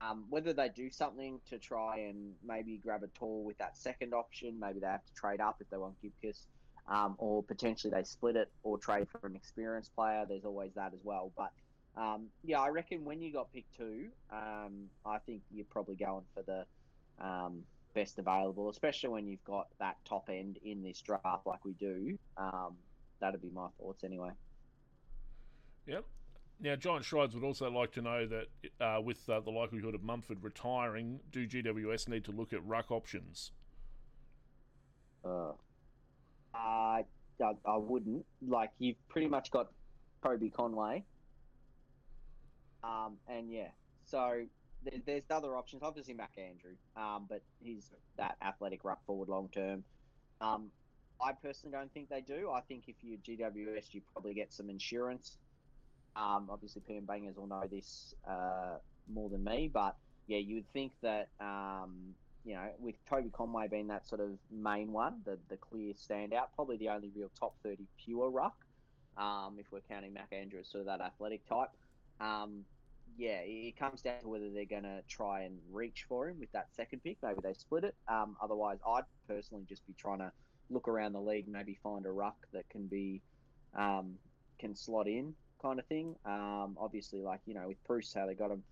um, 0.00 0.24
whether 0.30 0.54
they 0.54 0.70
do 0.70 0.88
something 0.90 1.40
to 1.50 1.58
try 1.58 1.98
and 1.98 2.32
maybe 2.42 2.80
grab 2.82 3.02
a 3.02 3.08
tall 3.08 3.44
with 3.44 3.58
that 3.58 3.76
second 3.76 4.14
option, 4.14 4.58
maybe 4.58 4.80
they 4.80 4.86
have 4.86 5.04
to 5.04 5.14
trade 5.14 5.40
up 5.42 5.56
if 5.60 5.68
they 5.68 5.76
want 5.76 6.00
Gibcus, 6.00 6.46
um, 6.88 7.16
or 7.18 7.42
potentially 7.42 7.92
they 7.94 8.04
split 8.04 8.36
it 8.36 8.50
or 8.62 8.78
trade 8.78 9.08
for 9.10 9.26
an 9.26 9.36
experienced 9.36 9.94
player. 9.94 10.24
There's 10.26 10.46
always 10.46 10.72
that 10.74 10.94
as 10.94 11.00
well, 11.04 11.32
but. 11.36 11.50
Um, 11.96 12.26
yeah, 12.44 12.60
I 12.60 12.68
reckon 12.68 13.04
when 13.04 13.20
you 13.20 13.32
got 13.32 13.52
pick 13.52 13.64
two, 13.76 14.06
um, 14.30 14.88
I 15.04 15.18
think 15.18 15.42
you're 15.50 15.66
probably 15.68 15.96
going 15.96 16.22
for 16.32 16.44
the 16.44 16.64
um, 17.20 17.62
best 17.94 18.18
available, 18.18 18.70
especially 18.70 19.10
when 19.10 19.26
you've 19.26 19.44
got 19.44 19.68
that 19.80 19.96
top 20.04 20.28
end 20.30 20.58
in 20.64 20.82
this 20.82 21.00
draft 21.00 21.46
like 21.46 21.64
we 21.64 21.72
do. 21.74 22.18
Um, 22.36 22.76
that'd 23.20 23.42
be 23.42 23.50
my 23.50 23.68
thoughts 23.78 24.04
anyway. 24.04 24.30
Yep. 25.86 26.04
Now, 26.60 26.76
Giant 26.76 27.04
Strides 27.04 27.34
would 27.34 27.44
also 27.44 27.70
like 27.70 27.92
to 27.92 28.02
know 28.02 28.26
that 28.26 28.46
uh, 28.84 29.00
with 29.00 29.28
uh, 29.28 29.40
the 29.40 29.50
likelihood 29.50 29.94
of 29.94 30.02
Mumford 30.02 30.42
retiring, 30.42 31.20
do 31.30 31.46
GWS 31.46 32.08
need 32.08 32.24
to 32.24 32.32
look 32.32 32.52
at 32.52 32.64
ruck 32.66 32.90
options? 32.90 33.52
Uh, 35.24 35.52
I, 36.52 37.04
I 37.40 37.76
wouldn't. 37.76 38.26
Like, 38.46 38.70
you've 38.78 38.96
pretty 39.08 39.28
much 39.28 39.52
got 39.52 39.68
Toby 40.22 40.50
Conway. 40.50 41.04
Um, 42.82 43.16
and 43.28 43.52
yeah, 43.52 43.68
so 44.06 44.42
there, 44.84 45.00
there's 45.04 45.30
other 45.30 45.56
options. 45.56 45.82
Obviously, 45.82 46.14
Mac 46.14 46.32
Andrew, 46.36 46.76
um, 46.96 47.26
but 47.28 47.42
he's 47.60 47.90
that 48.16 48.36
athletic 48.42 48.84
ruck 48.84 49.04
forward 49.06 49.28
long 49.28 49.48
term. 49.48 49.84
Um, 50.40 50.70
I 51.20 51.32
personally 51.32 51.72
don't 51.72 51.92
think 51.92 52.08
they 52.08 52.20
do. 52.20 52.50
I 52.50 52.60
think 52.60 52.84
if 52.86 52.96
you 53.02 53.18
GWS, 53.18 53.92
you 53.92 54.02
probably 54.12 54.34
get 54.34 54.52
some 54.52 54.70
insurance. 54.70 55.36
Um, 56.14 56.48
obviously, 56.50 56.82
PM 56.86 57.04
Bangers 57.04 57.36
will 57.36 57.46
know 57.46 57.64
this 57.70 58.14
uh, 58.28 58.78
more 59.12 59.28
than 59.28 59.44
me, 59.44 59.70
but 59.72 59.96
yeah, 60.26 60.38
you 60.38 60.56
would 60.56 60.72
think 60.72 60.92
that 61.02 61.28
um, 61.40 62.14
you 62.44 62.54
know 62.54 62.68
with 62.78 62.94
Toby 63.08 63.30
Conway 63.30 63.68
being 63.68 63.88
that 63.88 64.06
sort 64.06 64.20
of 64.20 64.30
main 64.50 64.92
one, 64.92 65.20
the 65.24 65.38
the 65.48 65.56
clear 65.56 65.94
standout, 65.94 66.48
probably 66.54 66.76
the 66.76 66.88
only 66.88 67.10
real 67.14 67.30
top 67.38 67.54
thirty 67.62 67.86
pure 68.04 68.30
ruck. 68.30 68.56
Um, 69.16 69.56
if 69.58 69.66
we're 69.72 69.80
counting 69.80 70.12
Mac 70.12 70.28
Andrew 70.32 70.60
as 70.60 70.68
sort 70.68 70.82
of 70.82 70.86
that 70.86 71.00
athletic 71.00 71.44
type. 71.48 71.70
Um, 72.20 72.64
yeah, 73.18 73.40
it 73.42 73.76
comes 73.76 74.00
down 74.00 74.20
to 74.20 74.28
whether 74.28 74.48
they're 74.48 74.64
going 74.64 74.84
to 74.84 75.02
try 75.08 75.42
and 75.42 75.58
reach 75.72 76.06
for 76.08 76.28
him 76.28 76.38
with 76.38 76.52
that 76.52 76.68
second 76.72 77.02
pick. 77.02 77.18
Maybe 77.20 77.40
they 77.42 77.52
split 77.52 77.82
it. 77.82 77.96
Um, 78.06 78.36
otherwise, 78.40 78.78
I'd 78.86 79.02
personally 79.26 79.64
just 79.68 79.84
be 79.88 79.92
trying 79.94 80.20
to 80.20 80.30
look 80.70 80.86
around 80.86 81.14
the 81.14 81.20
league, 81.20 81.48
maybe 81.48 81.76
find 81.82 82.06
a 82.06 82.10
ruck 82.10 82.36
that 82.52 82.68
can 82.70 82.86
be 82.86 83.20
um, 83.76 84.14
can 84.60 84.76
slot 84.76 85.08
in, 85.08 85.34
kind 85.60 85.80
of 85.80 85.86
thing. 85.86 86.14
Um, 86.24 86.76
obviously, 86.80 87.20
like 87.20 87.40
you 87.44 87.54
know, 87.54 87.66
with 87.66 87.82
Preuss, 87.84 88.14
how 88.14 88.26
they 88.26 88.34
got 88.34 88.52
him. 88.52 88.62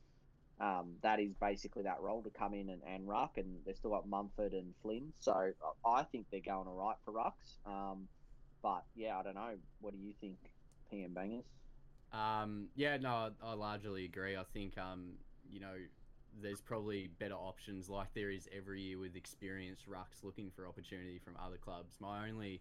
Um, 0.58 0.92
that 1.02 1.20
is 1.20 1.34
basically 1.34 1.82
that 1.82 2.00
role 2.00 2.22
to 2.22 2.30
come 2.30 2.54
in 2.54 2.70
and, 2.70 2.80
and 2.88 3.06
ruck, 3.06 3.32
and 3.36 3.56
they've 3.66 3.76
still 3.76 3.90
got 3.90 4.08
Mumford 4.08 4.52
and 4.52 4.72
Flynn. 4.80 5.12
So 5.18 5.52
I 5.84 6.02
think 6.04 6.26
they're 6.30 6.40
going 6.40 6.68
all 6.68 6.76
right 6.76 6.96
for 7.04 7.12
rucks. 7.12 7.58
Um, 7.66 8.08
but 8.62 8.84
yeah, 8.94 9.18
I 9.18 9.24
don't 9.24 9.34
know. 9.34 9.56
What 9.80 9.92
do 9.92 9.98
you 9.98 10.14
think? 10.20 10.38
PM 10.90 11.12
Bangers. 11.14 11.44
Um, 12.16 12.68
yeah, 12.74 12.96
no, 12.96 13.10
I, 13.10 13.30
I 13.44 13.54
largely 13.54 14.04
agree. 14.06 14.36
I 14.36 14.44
think, 14.54 14.78
um, 14.78 15.14
you 15.50 15.60
know, 15.60 15.74
there's 16.40 16.60
probably 16.60 17.08
better 17.18 17.34
options 17.34 17.88
like 17.88 18.12
there 18.14 18.30
is 18.30 18.48
every 18.56 18.80
year 18.80 18.98
with 18.98 19.16
experienced 19.16 19.88
rucks 19.88 20.22
looking 20.22 20.50
for 20.50 20.66
opportunity 20.66 21.18
from 21.18 21.36
other 21.44 21.56
clubs. 21.56 21.96
My 22.00 22.28
only 22.28 22.60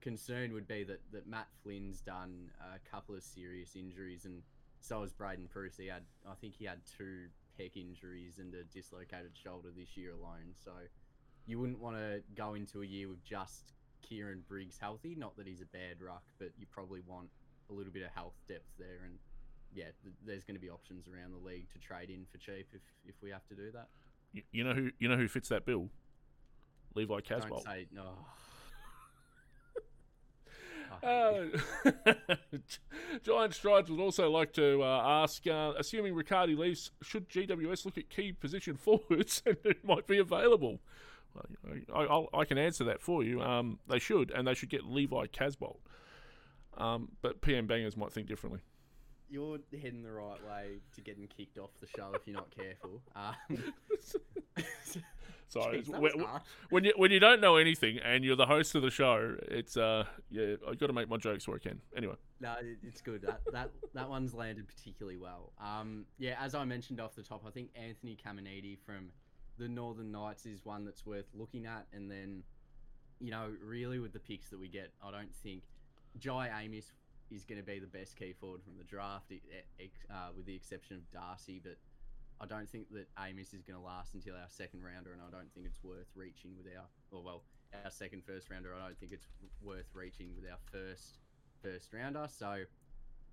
concern 0.00 0.52
would 0.52 0.68
be 0.68 0.84
that, 0.84 1.00
that 1.12 1.26
Matt 1.26 1.48
Flynn's 1.62 2.00
done 2.00 2.50
a 2.60 2.78
couple 2.90 3.14
of 3.14 3.22
serious 3.22 3.76
injuries, 3.76 4.24
and 4.24 4.42
so 4.80 5.00
has 5.02 5.12
Braydon 5.12 5.48
Preuss. 5.48 5.76
He 5.76 5.86
had, 5.86 6.02
I 6.28 6.34
think, 6.34 6.54
he 6.58 6.64
had 6.64 6.80
two 6.98 7.26
pec 7.58 7.76
injuries 7.76 8.38
and 8.38 8.54
a 8.54 8.64
dislocated 8.64 9.32
shoulder 9.34 9.68
this 9.74 9.96
year 9.96 10.12
alone. 10.12 10.54
So 10.62 10.72
you 11.46 11.58
wouldn't 11.58 11.80
want 11.80 11.96
to 11.96 12.22
go 12.34 12.54
into 12.54 12.82
a 12.82 12.86
year 12.86 13.08
with 13.08 13.22
just 13.24 13.72
Kieran 14.02 14.42
Briggs 14.48 14.78
healthy. 14.78 15.14
Not 15.14 15.36
that 15.36 15.46
he's 15.46 15.60
a 15.60 15.66
bad 15.66 16.00
ruck, 16.00 16.24
but 16.38 16.50
you 16.58 16.66
probably 16.70 17.00
want 17.06 17.28
a 17.70 17.74
little 17.74 17.92
bit 17.92 18.02
of 18.02 18.10
health 18.14 18.34
depth 18.48 18.68
there. 18.78 19.04
And 19.04 19.14
yeah, 19.74 19.84
th- 20.02 20.14
there's 20.26 20.44
going 20.44 20.56
to 20.56 20.60
be 20.60 20.70
options 20.70 21.06
around 21.08 21.32
the 21.32 21.46
league 21.48 21.70
to 21.72 21.78
trade 21.78 22.10
in 22.10 22.26
for 22.30 22.38
cheap 22.38 22.68
if, 22.72 22.82
if 23.06 23.14
we 23.22 23.30
have 23.30 23.46
to 23.48 23.54
do 23.54 23.70
that. 23.72 23.88
You, 24.32 24.42
you 24.52 24.64
know 24.64 24.74
who 24.74 24.90
you 24.98 25.08
know 25.08 25.16
who 25.16 25.28
fits 25.28 25.48
that 25.48 25.64
bill? 25.64 25.88
Levi 26.94 27.14
Don't 27.14 27.24
Casboult. 27.24 27.64
say 27.64 27.86
no. 27.92 28.02
Uh, 31.02 31.44
Giant 33.22 33.54
Strides 33.54 33.90
would 33.90 34.00
also 34.00 34.30
like 34.30 34.52
to 34.54 34.82
uh, 34.82 35.02
ask, 35.22 35.46
uh, 35.46 35.72
assuming 35.78 36.14
Riccardi 36.14 36.54
leaves, 36.54 36.90
should 37.00 37.28
GWS 37.28 37.84
look 37.86 37.96
at 37.96 38.10
key 38.10 38.32
position 38.32 38.76
forwards 38.76 39.42
and 39.46 39.56
who 39.62 39.72
might 39.82 40.06
be 40.06 40.18
available? 40.18 40.80
Well, 41.34 41.78
I, 41.94 42.00
I'll, 42.00 42.28
I 42.34 42.44
can 42.44 42.58
answer 42.58 42.84
that 42.84 43.00
for 43.00 43.22
you. 43.22 43.40
Um, 43.40 43.78
they 43.88 43.98
should, 43.98 44.30
and 44.30 44.46
they 44.46 44.54
should 44.54 44.68
get 44.68 44.84
Levi 44.84 45.26
Casboult. 45.26 45.78
Um, 46.80 47.08
but 47.22 47.40
PM 47.42 47.66
Bangers 47.66 47.96
might 47.96 48.12
think 48.12 48.26
differently. 48.26 48.60
You're 49.28 49.58
heading 49.80 50.02
the 50.02 50.10
right 50.10 50.44
way 50.48 50.80
to 50.94 51.00
getting 51.00 51.28
kicked 51.28 51.58
off 51.58 51.70
the 51.80 51.86
show 51.86 52.10
if 52.14 52.22
you're 52.26 52.36
not 52.36 52.50
careful. 52.50 53.00
Um, 53.16 53.34
Sorry, 55.48 55.82
Jeez, 55.82 55.88
when, 55.98 56.12
when 56.70 56.84
you 56.84 56.92
when 56.94 57.10
you 57.10 57.18
don't 57.18 57.40
know 57.40 57.56
anything 57.56 57.98
and 57.98 58.24
you're 58.24 58.36
the 58.36 58.46
host 58.46 58.76
of 58.76 58.82
the 58.82 58.90
show, 58.90 59.34
it's 59.48 59.76
uh 59.76 60.04
yeah 60.30 60.54
I 60.68 60.74
got 60.76 60.86
to 60.86 60.92
make 60.92 61.08
my 61.08 61.16
jokes 61.16 61.48
where 61.48 61.56
I 61.56 61.58
can. 61.58 61.80
Anyway, 61.96 62.14
No, 62.40 62.54
it's 62.84 63.00
good. 63.00 63.22
That 63.22 63.40
that 63.52 63.70
that 63.92 64.08
one's 64.08 64.32
landed 64.32 64.68
particularly 64.68 65.18
well. 65.18 65.52
Um, 65.60 66.04
yeah, 66.18 66.36
as 66.40 66.54
I 66.54 66.64
mentioned 66.64 67.00
off 67.00 67.16
the 67.16 67.24
top, 67.24 67.42
I 67.44 67.50
think 67.50 67.70
Anthony 67.74 68.16
Caminiti 68.24 68.78
from 68.78 69.10
the 69.58 69.68
Northern 69.68 70.12
Knights 70.12 70.46
is 70.46 70.64
one 70.64 70.84
that's 70.84 71.04
worth 71.04 71.26
looking 71.34 71.66
at. 71.66 71.86
And 71.92 72.08
then, 72.08 72.44
you 73.18 73.32
know, 73.32 73.48
really 73.60 73.98
with 73.98 74.12
the 74.12 74.20
picks 74.20 74.50
that 74.50 74.58
we 74.60 74.68
get, 74.68 74.92
I 75.04 75.10
don't 75.10 75.34
think 75.42 75.64
Jye 76.18 76.50
Amiss 76.64 76.92
is 77.30 77.44
going 77.44 77.60
to 77.60 77.66
be 77.66 77.78
the 77.78 77.86
best 77.86 78.16
key 78.16 78.32
forward 78.32 78.62
from 78.62 78.76
the 78.76 78.84
draft, 78.84 79.32
uh, 79.32 80.14
with 80.36 80.46
the 80.46 80.54
exception 80.54 80.96
of 80.96 81.10
Darcy. 81.10 81.60
But 81.62 81.76
I 82.40 82.46
don't 82.46 82.68
think 82.68 82.90
that 82.92 83.06
Amos 83.18 83.52
is 83.52 83.62
going 83.62 83.78
to 83.78 83.84
last 83.84 84.14
until 84.14 84.34
our 84.34 84.48
second 84.48 84.82
rounder, 84.82 85.12
and 85.12 85.22
I 85.22 85.30
don't 85.30 85.52
think 85.54 85.66
it's 85.66 85.82
worth 85.84 86.08
reaching 86.14 86.56
with 86.56 86.66
our, 86.66 86.86
or 87.10 87.22
well, 87.22 87.42
our 87.84 87.90
second 87.90 88.24
first 88.24 88.50
rounder. 88.50 88.74
I 88.74 88.86
don't 88.86 88.98
think 88.98 89.12
it's 89.12 89.26
worth 89.62 89.88
reaching 89.94 90.34
with 90.34 90.44
our 90.50 90.58
first 90.72 91.18
first 91.62 91.92
rounder. 91.92 92.26
So 92.28 92.64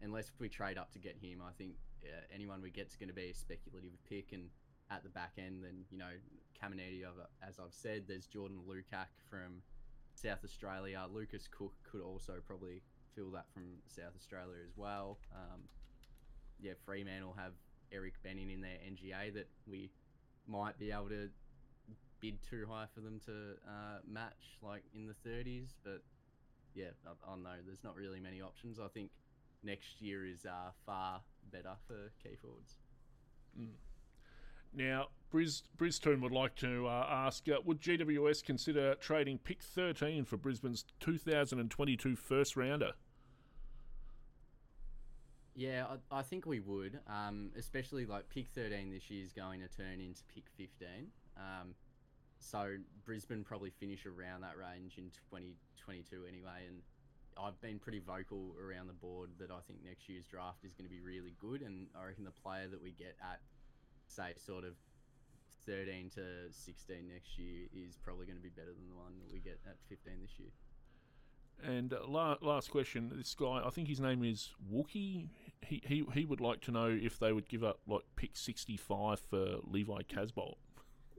unless 0.01 0.31
we 0.39 0.49
trade 0.49 0.77
up 0.77 0.91
to 0.91 0.99
get 0.99 1.17
him, 1.17 1.41
I 1.41 1.51
think 1.57 1.73
uh, 2.03 2.21
anyone 2.33 2.61
we 2.61 2.69
get 2.69 2.87
is 2.87 2.95
going 2.95 3.09
to 3.09 3.15
be 3.15 3.31
a 3.31 3.33
speculative 3.33 3.97
pick. 4.07 4.33
And 4.33 4.49
at 4.91 5.03
the 5.03 5.09
back 5.09 5.33
end, 5.37 5.63
then 5.63 5.85
you 5.89 5.97
know, 5.97 6.11
Caminiti, 6.61 7.03
as 7.41 7.59
I've 7.59 7.73
said, 7.73 8.03
there's 8.07 8.27
Jordan 8.27 8.59
Lukac 8.67 9.07
from 9.29 9.61
South 10.17 10.43
Australia. 10.43 11.05
Lucas 11.11 11.47
Cook 11.49 11.73
could 11.89 12.01
also 12.01 12.35
probably 12.45 12.81
fill 13.15 13.31
that 13.31 13.45
from 13.53 13.63
South 13.87 14.15
Australia 14.15 14.57
as 14.65 14.75
well. 14.75 15.19
Um, 15.33 15.61
yeah, 16.59 16.73
Fremantle 16.85 17.35
have 17.37 17.53
Eric 17.91 18.13
Benning 18.23 18.49
in 18.49 18.61
their 18.61 18.77
NGA 18.87 19.33
that 19.35 19.47
we 19.69 19.91
might 20.47 20.77
be 20.79 20.91
able 20.91 21.09
to 21.09 21.29
bid 22.19 22.39
too 22.49 22.65
high 22.69 22.85
for 22.93 23.01
them 23.01 23.19
to 23.25 23.31
uh, 23.67 23.99
match, 24.07 24.57
like 24.61 24.83
in 24.95 25.07
the 25.07 25.29
30s. 25.29 25.69
But 25.83 26.01
yeah, 26.73 26.91
I, 27.05 27.11
I 27.11 27.33
don't 27.33 27.43
know. 27.43 27.57
There's 27.65 27.83
not 27.83 27.95
really 27.95 28.19
many 28.19 28.41
options. 28.41 28.79
I 28.79 28.87
think 28.87 29.11
next 29.63 30.01
year 30.01 30.25
is 30.25 30.45
uh, 30.45 30.71
far 30.85 31.21
better 31.51 31.75
for 31.87 32.11
key 32.23 32.35
forwards. 32.41 32.75
now 34.73 35.07
Briz 35.31 35.63
Briston 35.77 36.21
would 36.21 36.31
like 36.31 36.55
to 36.55 36.87
uh, 36.87 37.07
ask, 37.09 37.47
uh, 37.49 37.57
would 37.65 37.81
GWS 37.81 38.43
consider 38.43 38.95
trading 38.95 39.37
pick 39.37 39.61
13 39.61 40.23
for 40.25 40.37
Brisbane's 40.37 40.85
2022 41.01 42.15
first 42.15 42.55
rounder? 42.55 42.93
Yeah, 45.53 45.85
I, 46.11 46.19
I 46.19 46.21
think 46.21 46.45
we 46.45 46.59
would, 46.59 46.99
um, 47.07 47.49
especially 47.57 48.05
like 48.05 48.29
pick 48.29 48.47
13 48.49 48.91
this 48.91 49.09
year 49.09 49.25
is 49.25 49.33
going 49.33 49.59
to 49.61 49.67
turn 49.67 49.99
into 49.99 50.21
pick 50.33 50.43
15. 50.55 50.87
Um, 51.35 51.73
so 52.39 52.75
Brisbane 53.05 53.43
probably 53.43 53.71
finish 53.71 54.05
around 54.05 54.41
that 54.41 54.55
range 54.57 54.97
in 54.97 55.09
2022 55.31 56.25
anyway. 56.27 56.67
And 56.67 56.81
I've 57.37 57.59
been 57.59 57.79
pretty 57.79 57.99
vocal 57.99 58.55
around 58.61 58.87
the 58.87 58.93
board 58.93 59.31
that 59.39 59.51
I 59.51 59.59
think 59.67 59.79
next 59.83 60.07
year's 60.07 60.25
draft 60.25 60.63
is 60.63 60.73
going 60.73 60.85
to 60.85 60.93
be 60.93 61.01
really 61.01 61.35
good. 61.39 61.61
And 61.61 61.87
I 61.99 62.05
reckon 62.05 62.23
the 62.23 62.31
player 62.31 62.67
that 62.67 62.81
we 62.81 62.91
get 62.91 63.15
at, 63.21 63.41
say, 64.07 64.33
sort 64.37 64.63
of 64.63 64.75
13 65.67 66.09
to 66.15 66.21
16 66.51 67.07
next 67.13 67.37
year 67.37 67.67
is 67.75 67.97
probably 68.03 68.25
going 68.25 68.37
to 68.37 68.41
be 68.43 68.49
better 68.49 68.71
than 68.73 68.87
the 68.89 68.95
one 68.95 69.13
that 69.19 69.31
we 69.31 69.39
get 69.39 69.59
at 69.67 69.75
15 69.89 70.13
this 70.21 70.31
year. 70.39 70.49
And 71.63 71.91
uh, 71.93 71.97
la- 72.07 72.37
last 72.41 72.71
question, 72.71 73.11
this 73.15 73.33
guy, 73.35 73.61
I 73.65 73.69
think 73.69 73.87
his 73.87 73.99
name 73.99 74.23
is 74.23 74.53
Wookie. 74.73 75.27
He, 75.61 75.81
he 75.85 76.05
he 76.13 76.23
would 76.23 76.39
like 76.39 76.61
to 76.61 76.71
know 76.71 76.85
if 76.87 77.17
they 77.19 77.33
would 77.33 77.49
give 77.49 77.63
up 77.63 77.79
like 77.87 78.03
pick 78.15 78.37
65 78.37 79.19
for 79.19 79.57
Levi 79.63 80.01
Casboult. 80.07 80.55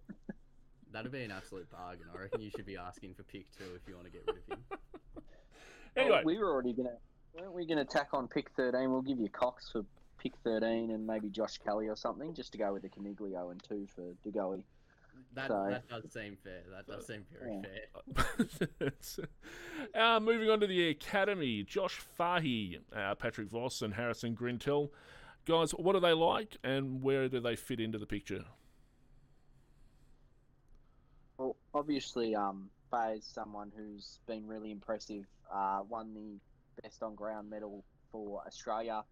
That'd 0.92 1.10
be 1.12 1.24
an 1.24 1.32
absolute 1.32 1.68
bargain. 1.70 2.06
I 2.14 2.18
reckon 2.18 2.40
you 2.40 2.50
should 2.50 2.66
be 2.66 2.76
asking 2.76 3.14
for 3.14 3.24
pick 3.24 3.50
two 3.50 3.64
if 3.74 3.82
you 3.88 3.94
want 3.96 4.06
to 4.06 4.12
get 4.12 4.22
rid 4.26 4.36
of 4.38 4.58
him. 4.58 4.64
Anyway, 5.96 6.20
Oh, 6.22 6.26
we 6.26 6.38
were 6.38 6.48
already 6.52 6.72
gonna. 6.72 6.90
Weren't 7.34 7.52
we 7.52 7.66
gonna 7.66 7.84
tack 7.84 8.10
on 8.12 8.28
pick 8.28 8.50
thirteen? 8.56 8.92
We'll 8.92 9.02
give 9.02 9.18
you 9.18 9.28
Cox 9.28 9.70
for 9.72 9.84
pick 10.18 10.36
thirteen, 10.44 10.90
and 10.90 11.06
maybe 11.06 11.28
Josh 11.30 11.58
Kelly 11.58 11.88
or 11.88 11.96
something, 11.96 12.34
just 12.34 12.52
to 12.52 12.58
go 12.58 12.72
with 12.72 12.82
the 12.82 12.88
Coniglio 12.88 13.50
and 13.50 13.62
two 13.62 13.86
for 13.94 14.12
De 14.24 14.30
Goey. 14.30 14.64
That, 15.34 15.48
So- 15.48 15.66
that 15.70 15.88
does 15.88 16.12
seem 16.12 16.36
fair. 16.36 16.62
That 16.70 16.86
does 16.86 17.06
seem 17.06 17.24
very 17.32 17.60
Yeah. 18.08 18.68
fair. 18.78 18.92
uh, 20.16 20.20
moving 20.20 20.48
on 20.48 20.60
to 20.60 20.66
the 20.66 20.88
academy, 20.90 21.62
Josh 21.64 21.96
Fahey, 21.98 22.78
uh, 22.94 23.14
Patrick 23.16 23.48
Voss, 23.48 23.82
and 23.82 23.94
Harrison 23.94 24.36
Grintell. 24.36 24.90
Guys, 25.44 25.72
what 25.72 25.96
are 25.96 26.00
they 26.00 26.12
like, 26.12 26.56
and 26.62 27.02
where 27.02 27.28
do 27.28 27.40
they 27.40 27.56
fit 27.56 27.80
into 27.80 27.98
the 27.98 28.06
picture? 28.06 28.44
Well, 31.36 31.56
obviously, 31.74 32.34
um, 32.34 32.70
Fahey's 32.90 33.24
someone 33.24 33.72
who's 33.76 34.20
been 34.26 34.46
really 34.46 34.70
impressive. 34.70 35.24
Uh, 35.52 35.82
won 35.88 36.12
the 36.14 36.38
best 36.82 37.02
on 37.02 37.14
ground 37.14 37.48
medal 37.50 37.84
for 38.10 38.42
Australia. 38.46 39.02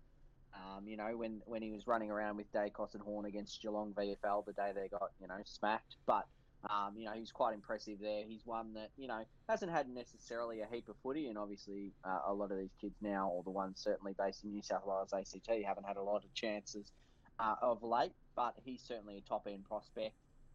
Um, 0.55 0.87
you 0.87 0.97
know, 0.97 1.17
when, 1.17 1.43
when 1.47 1.63
he 1.63 1.71
was 1.71 1.87
running 1.87 2.11
around 2.11 2.37
with 2.37 2.51
Daicos 2.53 2.95
and 2.95 3.03
Horne 3.03 3.27
against 3.27 3.61
Geelong 3.61 3.93
VFL 3.93 4.45
the 4.47 4.53
day 4.53 4.73
they 4.75 4.89
got, 4.89 5.11
you 5.21 5.27
know, 5.29 5.39
smacked. 5.45 5.97
But, 6.07 6.27
um, 6.71 6.95
you 6.97 7.05
know, 7.05 7.13
he's 7.13 7.31
quite 7.31 7.55
impressive 7.55 7.99
there. 8.01 8.25
He's 8.27 8.41
one 8.45 8.75
that, 8.75 8.91
you 8.97 9.07
know, 9.07 9.23
hasn't 9.49 9.71
had 9.71 9.89
necessarily 9.89 10.61
a 10.61 10.67
heap 10.71 10.89
of 10.89 10.97
footy. 11.03 11.29
And 11.29 11.37
obviously, 11.37 11.93
uh, 12.05 12.21
a 12.27 12.33
lot 12.33 12.51
of 12.51 12.59
these 12.59 12.75
kids 12.81 12.97
now, 13.01 13.29
or 13.29 13.43
the 13.43 13.51
ones 13.51 13.81
certainly 13.83 14.15
based 14.19 14.45
in 14.45 14.51
New 14.51 14.63
South 14.63 14.87
Wales 14.87 15.13
ACT, 15.13 15.49
haven't 15.67 15.87
had 15.87 15.97
a 15.97 16.03
lot 16.03 16.25
of 16.25 16.33
chances 16.35 16.91
uh, 17.39 17.55
of 17.61 17.83
late. 17.83 18.13
But 18.35 18.55
he's 18.65 18.83
certainly 18.83 19.19
a 19.19 19.29
top 19.29 19.47
end 19.47 19.65
prospect. 19.65 20.15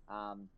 Um, 0.09 0.49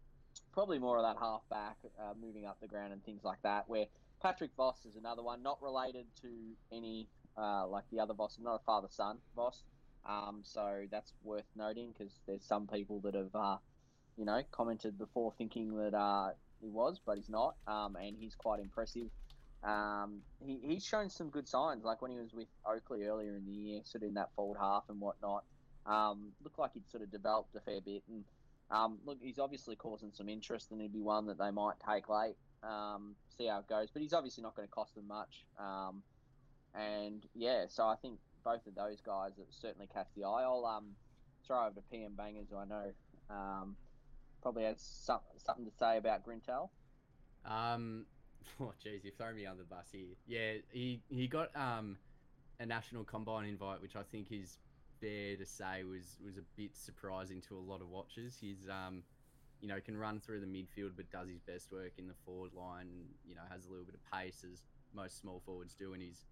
probably 0.52 0.80
more 0.80 0.98
of 0.98 1.04
that 1.04 1.18
halfback 1.20 1.78
uh, 2.00 2.14
moving 2.20 2.46
up 2.46 2.58
the 2.62 2.68
ground 2.68 2.94
and 2.94 3.04
things 3.04 3.24
like 3.24 3.42
that. 3.44 3.68
Where 3.68 3.86
Patrick 4.22 4.52
Voss 4.56 4.86
is 4.86 4.96
another 4.96 5.22
one, 5.22 5.44
not 5.44 5.62
related 5.62 6.06
to 6.22 6.30
any 6.72 7.08
uh, 7.38 7.68
like 7.68 7.84
the 7.92 8.00
other 8.00 8.14
Voss, 8.14 8.38
not 8.42 8.56
a 8.56 8.64
father 8.66 8.88
son 8.90 9.18
Voss. 9.36 9.64
Um, 10.06 10.42
so 10.44 10.86
that's 10.92 11.14
worth 11.24 11.46
noting 11.56 11.94
because 11.98 12.14
there's 12.28 12.44
some 12.44 12.68
people 12.68 13.00
that 13.02 13.16
have, 13.16 13.34
uh, 13.34 13.58
you 14.18 14.26
know, 14.26 14.42
commented 14.52 14.98
before 14.98 15.34
thinking 15.38 15.76
that 15.78 15.94
uh, 15.94 16.32
he 16.62 16.70
was, 16.70 17.00
but 17.06 17.18
he's 17.18 17.30
not, 17.30 17.56
um, 17.68 17.96
and 17.96 18.18
he's 18.20 18.36
quite 18.36 18.60
impressive. 18.60 19.08
Um, 19.64 20.22
he, 20.46 20.60
he's 20.62 20.84
shown 20.86 21.10
some 21.10 21.30
good 21.30 21.48
signs, 21.48 21.86
like 21.86 22.02
when 22.02 22.12
he 22.12 22.20
was 22.20 22.34
with 22.34 22.48
Oakleigh 22.66 23.06
earlier 23.08 23.36
in 23.36 23.46
the 23.46 23.54
year, 23.54 23.82
sort 23.86 24.04
of 24.04 24.10
in 24.10 24.16
that 24.16 24.30
forward 24.36 24.58
half 24.60 24.84
and 24.90 25.00
whatnot. 25.00 25.46
Um, 25.86 26.32
looked 26.44 26.60
like 26.60 26.72
he'd 26.74 26.90
sort 26.90 27.04
of 27.04 27.12
developed 27.12 27.56
a 27.56 27.62
fair 27.62 27.80
bit, 27.80 28.04
and 28.10 28.24
um, 28.72 28.98
look, 29.06 29.20
he's 29.22 29.40
obviously 29.40 29.76
causing 29.76 30.12
some 30.12 30.28
interest, 30.28 30.72
and 30.72 30.82
he'd 30.82 30.94
be 30.94 31.02
one 31.02 31.28
that 31.28 31.38
they 31.38 31.52
might 31.52 31.76
take 31.90 32.10
late. 32.10 32.36
Um, 32.64 33.16
see 33.38 33.48
how 33.48 33.60
it 33.60 33.68
goes, 33.68 33.90
but 33.92 34.02
he's 34.02 34.14
obviously 34.14 34.42
not 34.44 34.56
going 34.56 34.68
to 34.68 34.72
cost 34.72 34.96
them 34.96 35.08
much. 35.08 35.46
Um, 35.60 36.02
and 36.76 37.24
yeah, 37.36 37.66
so 37.68 37.84
I 37.84 37.96
think 37.96 38.20
both 38.44 38.66
of 38.68 38.76
those 38.76 39.02
guys 39.02 39.32
have 39.38 39.48
certainly 39.50 39.88
catch 39.94 40.08
the 40.16 40.24
eye. 40.26 40.44
I'll 40.44 40.66
um, 40.66 40.96
throw 41.46 41.66
over 41.66 41.76
to 41.76 41.82
PM 41.92 42.14
Bangers, 42.16 42.48
who 42.50 42.58
I 42.58 42.66
know 42.66 42.92
um, 43.30 43.76
probably 44.42 44.64
has 44.64 44.80
some, 44.80 45.20
something 45.38 45.66
to 45.66 45.72
say 45.72 45.98
about 45.98 46.26
Grintell. 46.26 46.70
Um, 47.46 48.06
oh 48.62 48.74
jeez, 48.84 49.04
you've 49.04 49.16
thrown 49.16 49.36
me 49.36 49.46
under 49.46 49.64
the 49.64 49.70
bus 49.70 49.88
here. 49.92 50.06
Yeah, 50.28 50.62
he 50.72 51.02
he 51.10 51.28
got 51.28 51.56
um 51.56 51.98
a 52.60 52.66
national 52.66 53.04
combine 53.04 53.46
invite, 53.46 53.82
which 53.82 53.96
I 53.96 54.04
think 54.04 54.32
is 54.32 54.58
fair 55.02 55.36
to 55.36 55.46
say 55.46 55.84
was 55.84 56.18
was 56.24 56.38
a 56.38 56.44
bit 56.56 56.76
surprising 56.76 57.42
to 57.50 57.58
a 57.58 57.60
lot 57.60 57.82
of 57.82 57.90
watchers. 57.90 58.38
He's 58.40 58.68
um, 58.70 59.04
you 59.62 59.68
know, 59.68 59.80
can 59.80 59.98
run 59.98 60.20
through 60.20 60.42
the 60.42 60.46
midfield, 60.46 60.92
but 60.96 61.10
does 61.10 61.30
his 61.30 61.40
best 61.40 61.72
work 61.72 61.94
in 61.98 62.08
the 62.08 62.14
forward 62.26 62.52
line, 62.54 62.88
and 62.92 63.06
you 63.26 63.36
know, 63.36 63.42
has 63.50 63.66
a 63.66 63.70
little 63.70 63.86
bit 63.86 63.96
of 63.96 64.02
pace 64.12 64.44
as 64.44 64.62
most 64.94 65.20
small 65.20 65.42
forwards 65.46 65.74
do, 65.74 65.94
and 65.94 66.02
he's 66.02 66.26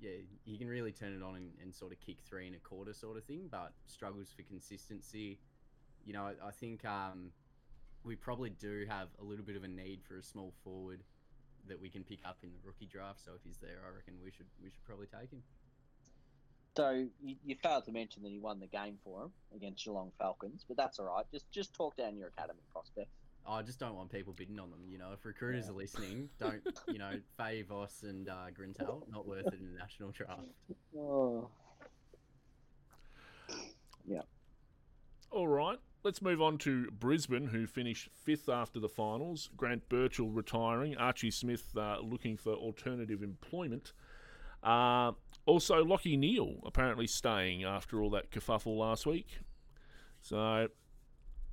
yeah, 0.00 0.10
he 0.44 0.56
can 0.56 0.68
really 0.68 0.92
turn 0.92 1.12
it 1.12 1.22
on 1.22 1.36
and, 1.36 1.50
and 1.62 1.74
sort 1.74 1.92
of 1.92 2.00
kick 2.00 2.16
three 2.28 2.46
and 2.46 2.56
a 2.56 2.58
quarter 2.58 2.92
sort 2.92 3.16
of 3.16 3.24
thing, 3.24 3.48
but 3.50 3.72
struggles 3.86 4.32
for 4.34 4.42
consistency. 4.42 5.38
You 6.04 6.14
know, 6.14 6.24
I, 6.24 6.48
I 6.48 6.50
think 6.50 6.84
um, 6.84 7.32
we 8.04 8.16
probably 8.16 8.50
do 8.50 8.86
have 8.88 9.08
a 9.20 9.24
little 9.24 9.44
bit 9.44 9.56
of 9.56 9.64
a 9.64 9.68
need 9.68 10.00
for 10.02 10.16
a 10.16 10.22
small 10.22 10.52
forward 10.64 11.02
that 11.68 11.80
we 11.80 11.90
can 11.90 12.02
pick 12.02 12.20
up 12.24 12.38
in 12.42 12.50
the 12.50 12.58
rookie 12.64 12.86
draft. 12.86 13.22
So 13.24 13.32
if 13.36 13.42
he's 13.44 13.58
there, 13.58 13.78
I 13.86 13.94
reckon 13.94 14.14
we 14.24 14.30
should 14.30 14.46
we 14.62 14.70
should 14.70 14.84
probably 14.84 15.06
take 15.06 15.30
him. 15.30 15.42
So 16.76 17.06
you, 17.20 17.36
you 17.44 17.56
failed 17.62 17.84
to 17.86 17.92
mention 17.92 18.22
that 18.22 18.30
he 18.30 18.38
won 18.38 18.60
the 18.60 18.66
game 18.66 18.96
for 19.04 19.24
him 19.24 19.32
against 19.54 19.84
Geelong 19.84 20.12
Falcons, 20.18 20.64
but 20.66 20.76
that's 20.76 20.98
all 20.98 21.06
right. 21.06 21.26
Just 21.30 21.50
just 21.50 21.74
talk 21.74 21.96
down 21.96 22.16
your 22.16 22.28
academy 22.28 22.62
prospects. 22.72 23.19
I 23.46 23.62
just 23.62 23.78
don't 23.78 23.94
want 23.94 24.10
people 24.10 24.32
bidding 24.32 24.58
on 24.58 24.70
them. 24.70 24.80
You 24.88 24.98
know, 24.98 25.12
if 25.12 25.24
recruiters 25.24 25.66
yeah. 25.66 25.72
are 25.72 25.76
listening, 25.76 26.28
don't 26.38 26.62
you 26.88 26.98
know 26.98 27.12
Fahey 27.36 27.62
Voss 27.62 28.02
and 28.02 28.28
uh, 28.28 28.46
Grintell 28.58 29.10
not 29.10 29.26
worth 29.26 29.46
it 29.46 29.58
in 29.60 29.72
the 29.72 29.78
national 29.78 30.10
draft. 30.10 30.48
Oh. 30.96 31.48
Yeah. 34.06 34.22
All 35.30 35.48
right. 35.48 35.78
Let's 36.02 36.22
move 36.22 36.40
on 36.40 36.56
to 36.58 36.90
Brisbane, 36.90 37.48
who 37.48 37.66
finished 37.66 38.08
fifth 38.14 38.48
after 38.48 38.80
the 38.80 38.88
finals. 38.88 39.50
Grant 39.56 39.88
Birchall 39.90 40.30
retiring, 40.30 40.96
Archie 40.96 41.30
Smith 41.30 41.76
uh, 41.76 41.98
looking 42.00 42.38
for 42.38 42.54
alternative 42.54 43.22
employment. 43.22 43.92
Uh, 44.62 45.12
also, 45.44 45.84
Lachie 45.84 46.18
Neale 46.18 46.56
apparently 46.64 47.06
staying 47.06 47.64
after 47.64 48.02
all 48.02 48.10
that 48.10 48.30
kerfuffle 48.30 48.78
last 48.78 49.04
week. 49.04 49.40
So, 50.22 50.68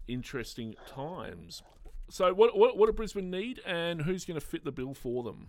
interesting 0.08 0.76
times. 0.88 1.62
So, 2.10 2.34
what, 2.34 2.58
what, 2.58 2.78
what 2.78 2.88
do 2.88 2.94
Brisbane 2.94 3.30
need, 3.30 3.62
and 3.66 4.02
who's 4.02 4.24
going 4.24 4.40
to 4.40 4.46
fit 4.46 4.64
the 4.64 4.72
bill 4.72 4.94
for 4.94 5.24
them? 5.24 5.48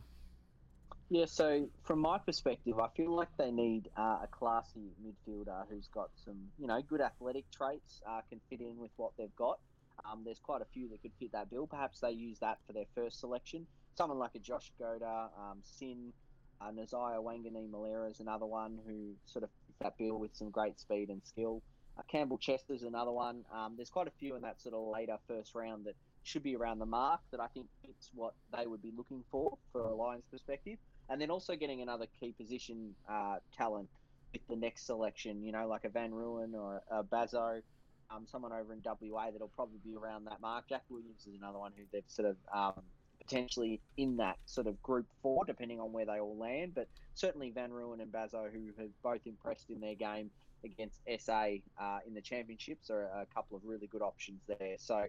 Yeah, 1.11 1.25
so 1.25 1.69
from 1.85 2.00
my 2.00 2.19
perspective, 2.19 2.79
I 2.79 2.88
feel 2.95 3.15
like 3.15 3.29
they 3.38 3.50
need 3.50 3.88
uh, 3.97 4.19
a 4.23 4.29
classy 4.31 4.91
midfielder 5.03 5.65
who's 5.71 5.88
got 5.88 6.11
some, 6.23 6.37
you 6.59 6.67
know, 6.67 6.83
good 6.83 7.00
athletic 7.00 7.50
traits, 7.50 8.03
uh, 8.07 8.21
can 8.29 8.41
fit 8.50 8.61
in 8.61 8.77
with 8.77 8.91
what 8.97 9.12
they've 9.17 9.35
got. 9.37 9.59
Um, 10.05 10.23
there's 10.25 10.38
quite 10.38 10.61
a 10.61 10.67
few 10.67 10.88
that 10.91 11.00
could 11.00 11.12
fit 11.19 11.33
that 11.33 11.49
bill. 11.50 11.67
Perhaps 11.67 12.00
they 12.00 12.11
use 12.11 12.38
that 12.41 12.59
for 12.67 12.75
their 12.75 12.85
first 12.95 13.21
selection. 13.21 13.67
Someone 13.97 14.19
like 14.19 14.35
a 14.35 14.38
Josh 14.38 14.71
Goater, 14.81 15.29
um, 15.38 15.59
Sinn, 15.62 16.12
uh, 16.61 16.71
Nasiah 16.71 17.23
Wanganeen-Milera 17.23 18.11
is 18.11 18.21
another 18.21 18.47
one 18.47 18.79
who 18.87 19.15
sort 19.27 19.45
of 19.45 19.50
fits 19.67 19.79
that 19.81 19.97
bill 19.97 20.19
with 20.19 20.35
some 20.37 20.50
great 20.50 20.79
speed 20.79 21.09
and 21.09 21.23
skill. 21.25 21.62
Uh, 21.99 22.03
Campbell 22.11 22.38
Chesser's 22.38 22.83
another 22.83 23.12
one. 23.12 23.45
Um, 23.55 23.75
there's 23.77 23.91
quite 23.91 24.09
a 24.09 24.12
few 24.19 24.37
in 24.37 24.43
that 24.43 24.61
sort 24.61 24.75
of 24.75 24.93
later 24.93 25.17
first 25.27 25.55
round 25.55 25.87
that 25.87 25.95
should 26.28 26.42
be 26.42 26.54
around 26.54 26.78
the 26.78 26.87
mark 26.87 27.20
that 27.30 27.40
I 27.40 27.47
think 27.49 27.66
fits 27.85 28.11
what 28.14 28.35
they 28.56 28.66
would 28.66 28.82
be 28.82 28.92
looking 28.97 29.25
for 29.30 29.56
for 29.73 29.82
a 29.82 29.94
Lions 29.94 30.25
perspective 30.30 30.78
and 31.08 31.20
then 31.20 31.30
also 31.30 31.56
getting 31.56 31.80
another 31.80 32.06
key 32.20 32.32
position 32.32 32.94
uh, 33.11 33.37
talent 33.56 33.88
with 34.32 34.42
the 34.49 34.56
next 34.56 34.87
selection. 34.87 35.42
You 35.42 35.52
know, 35.52 35.66
like 35.66 35.85
a 35.85 35.88
Van 35.88 36.11
Rooyen 36.11 36.54
or 36.54 36.82
a 36.90 37.02
Bazzo, 37.02 37.62
um, 38.11 38.26
someone 38.26 38.52
over 38.52 38.73
in 38.73 38.82
WA 38.85 39.30
that'll 39.30 39.49
probably 39.49 39.78
be 39.85 39.97
around 39.97 40.26
that 40.26 40.40
mark. 40.40 40.68
Jack 40.68 40.82
Williams 40.88 41.26
is 41.26 41.35
another 41.35 41.58
one 41.58 41.73
who 41.76 41.85
they've 41.92 42.02
sort 42.08 42.28
of 42.28 42.37
um, 42.54 42.82
potentially 43.20 43.80
in 43.97 44.16
that 44.18 44.37
sort 44.44 44.66
of 44.66 44.80
group 44.82 45.06
four, 45.23 45.44
depending 45.47 45.80
on 45.80 45.92
where 45.92 46.04
they 46.04 46.18
all 46.18 46.37
land. 46.37 46.73
But 46.75 46.88
certainly 47.14 47.50
Van 47.50 47.70
Rooyen 47.70 48.02
and 48.02 48.12
Bazzo, 48.12 48.52
who 48.52 48.66
have 48.78 48.90
both 49.02 49.26
impressed 49.26 49.70
in 49.70 49.80
their 49.80 49.94
game 49.94 50.30
against 50.64 51.00
SA 51.20 51.47
uh, 51.80 51.99
in 52.06 52.12
the 52.14 52.20
championships, 52.20 52.90
are 52.90 53.02
a 53.04 53.26
couple 53.35 53.56
of 53.56 53.62
really 53.64 53.87
good 53.87 54.02
options 54.02 54.42
there. 54.47 54.76
So. 54.78 55.06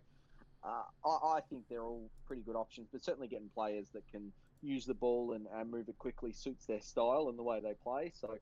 Uh, 0.64 0.84
I, 1.06 1.38
I 1.38 1.42
think 1.50 1.64
they're 1.70 1.86
all 1.86 2.10
pretty 2.26 2.42
good 2.42 2.56
options, 2.56 2.88
but 2.92 3.04
certainly 3.04 3.28
getting 3.28 3.50
players 3.54 3.88
that 3.94 4.08
can 4.12 4.32
use 4.62 4.86
the 4.86 4.94
ball 4.94 5.34
and, 5.34 5.48
and 5.56 5.72
move 5.72 5.88
it 5.88 5.98
quickly 5.98 6.34
suits 6.34 6.66
their 6.66 6.82
style 6.82 7.28
and 7.30 7.40
the 7.40 7.44
way 7.44 7.60
they 7.62 7.74
play. 7.82 8.12
So 8.20 8.38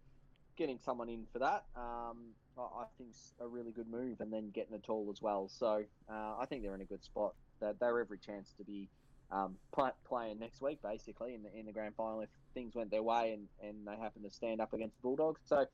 getting 0.58 0.80
someone 0.84 1.10
in 1.10 1.26
for 1.32 1.40
that, 1.40 1.66
um, 1.76 2.18
I, 2.58 2.62
I 2.62 2.86
think's 2.98 3.34
a 3.40 3.48
really 3.48 3.72
good 3.72 3.88
move, 3.88 4.20
and 4.20 4.34
then 4.34 4.50
getting 4.50 4.74
a 4.74 4.80
tall 4.80 5.10
as 5.12 5.22
well. 5.22 5.48
So 5.48 5.84
uh, 6.10 6.36
I 6.40 6.46
think 6.48 6.64
they're 6.64 6.76
in 6.76 6.82
a 6.82 6.86
good 6.86 7.04
spot. 7.04 7.36
They're, 7.60 7.74
they're 7.80 8.00
every 8.00 8.18
chance 8.18 8.54
to 8.58 8.64
be 8.64 8.90
um, 9.32 9.58
play, 9.72 9.92
playing 10.08 10.40
next 10.40 10.62
week, 10.62 10.80
basically 10.82 11.36
in 11.36 11.44
the 11.44 11.56
in 11.56 11.66
the 11.66 11.72
grand 11.72 11.94
final 11.96 12.22
if 12.22 12.30
things 12.54 12.74
went 12.74 12.90
their 12.90 13.04
way 13.04 13.34
and, 13.34 13.48
and 13.62 13.86
they 13.86 14.02
happen 14.02 14.24
to 14.24 14.32
stand 14.32 14.60
up 14.62 14.74
against 14.74 14.96
the 14.98 15.02
Bulldogs. 15.04 15.42
So. 15.46 15.66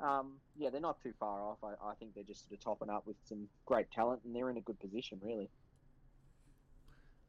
Um, 0.00 0.38
yeah, 0.56 0.70
they're 0.70 0.80
not 0.80 1.00
too 1.00 1.12
far 1.20 1.44
off. 1.44 1.58
I, 1.62 1.74
I 1.80 1.94
think 1.94 2.14
they're 2.14 2.24
just 2.24 2.48
sort 2.48 2.58
of 2.58 2.64
topping 2.64 2.90
up 2.90 3.06
with 3.06 3.14
some 3.28 3.46
great 3.66 3.88
talent, 3.92 4.22
and 4.24 4.34
they're 4.34 4.50
in 4.50 4.56
a 4.56 4.60
good 4.62 4.80
position, 4.80 5.20
really. 5.22 5.48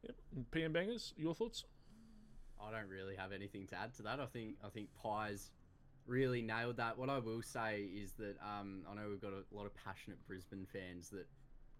Yep. 0.04 0.16
PM 0.50 0.72
bangers, 0.72 1.14
your 1.16 1.34
thoughts? 1.34 1.64
I 2.60 2.70
don't 2.70 2.88
really 2.88 3.16
have 3.16 3.32
anything 3.32 3.66
to 3.68 3.76
add 3.76 3.94
to 3.94 4.02
that. 4.02 4.20
I 4.20 4.26
think 4.26 4.56
I 4.64 4.68
think 4.68 4.88
Pies 5.02 5.50
really 6.06 6.42
nailed 6.42 6.76
that. 6.76 6.98
What 6.98 7.08
I 7.08 7.18
will 7.18 7.42
say 7.42 7.82
is 7.82 8.12
that 8.18 8.36
um, 8.42 8.82
I 8.90 8.94
know 8.94 9.08
we've 9.08 9.20
got 9.20 9.32
a 9.32 9.44
lot 9.54 9.66
of 9.66 9.72
passionate 9.74 10.18
Brisbane 10.26 10.66
fans 10.72 11.08
that 11.10 11.26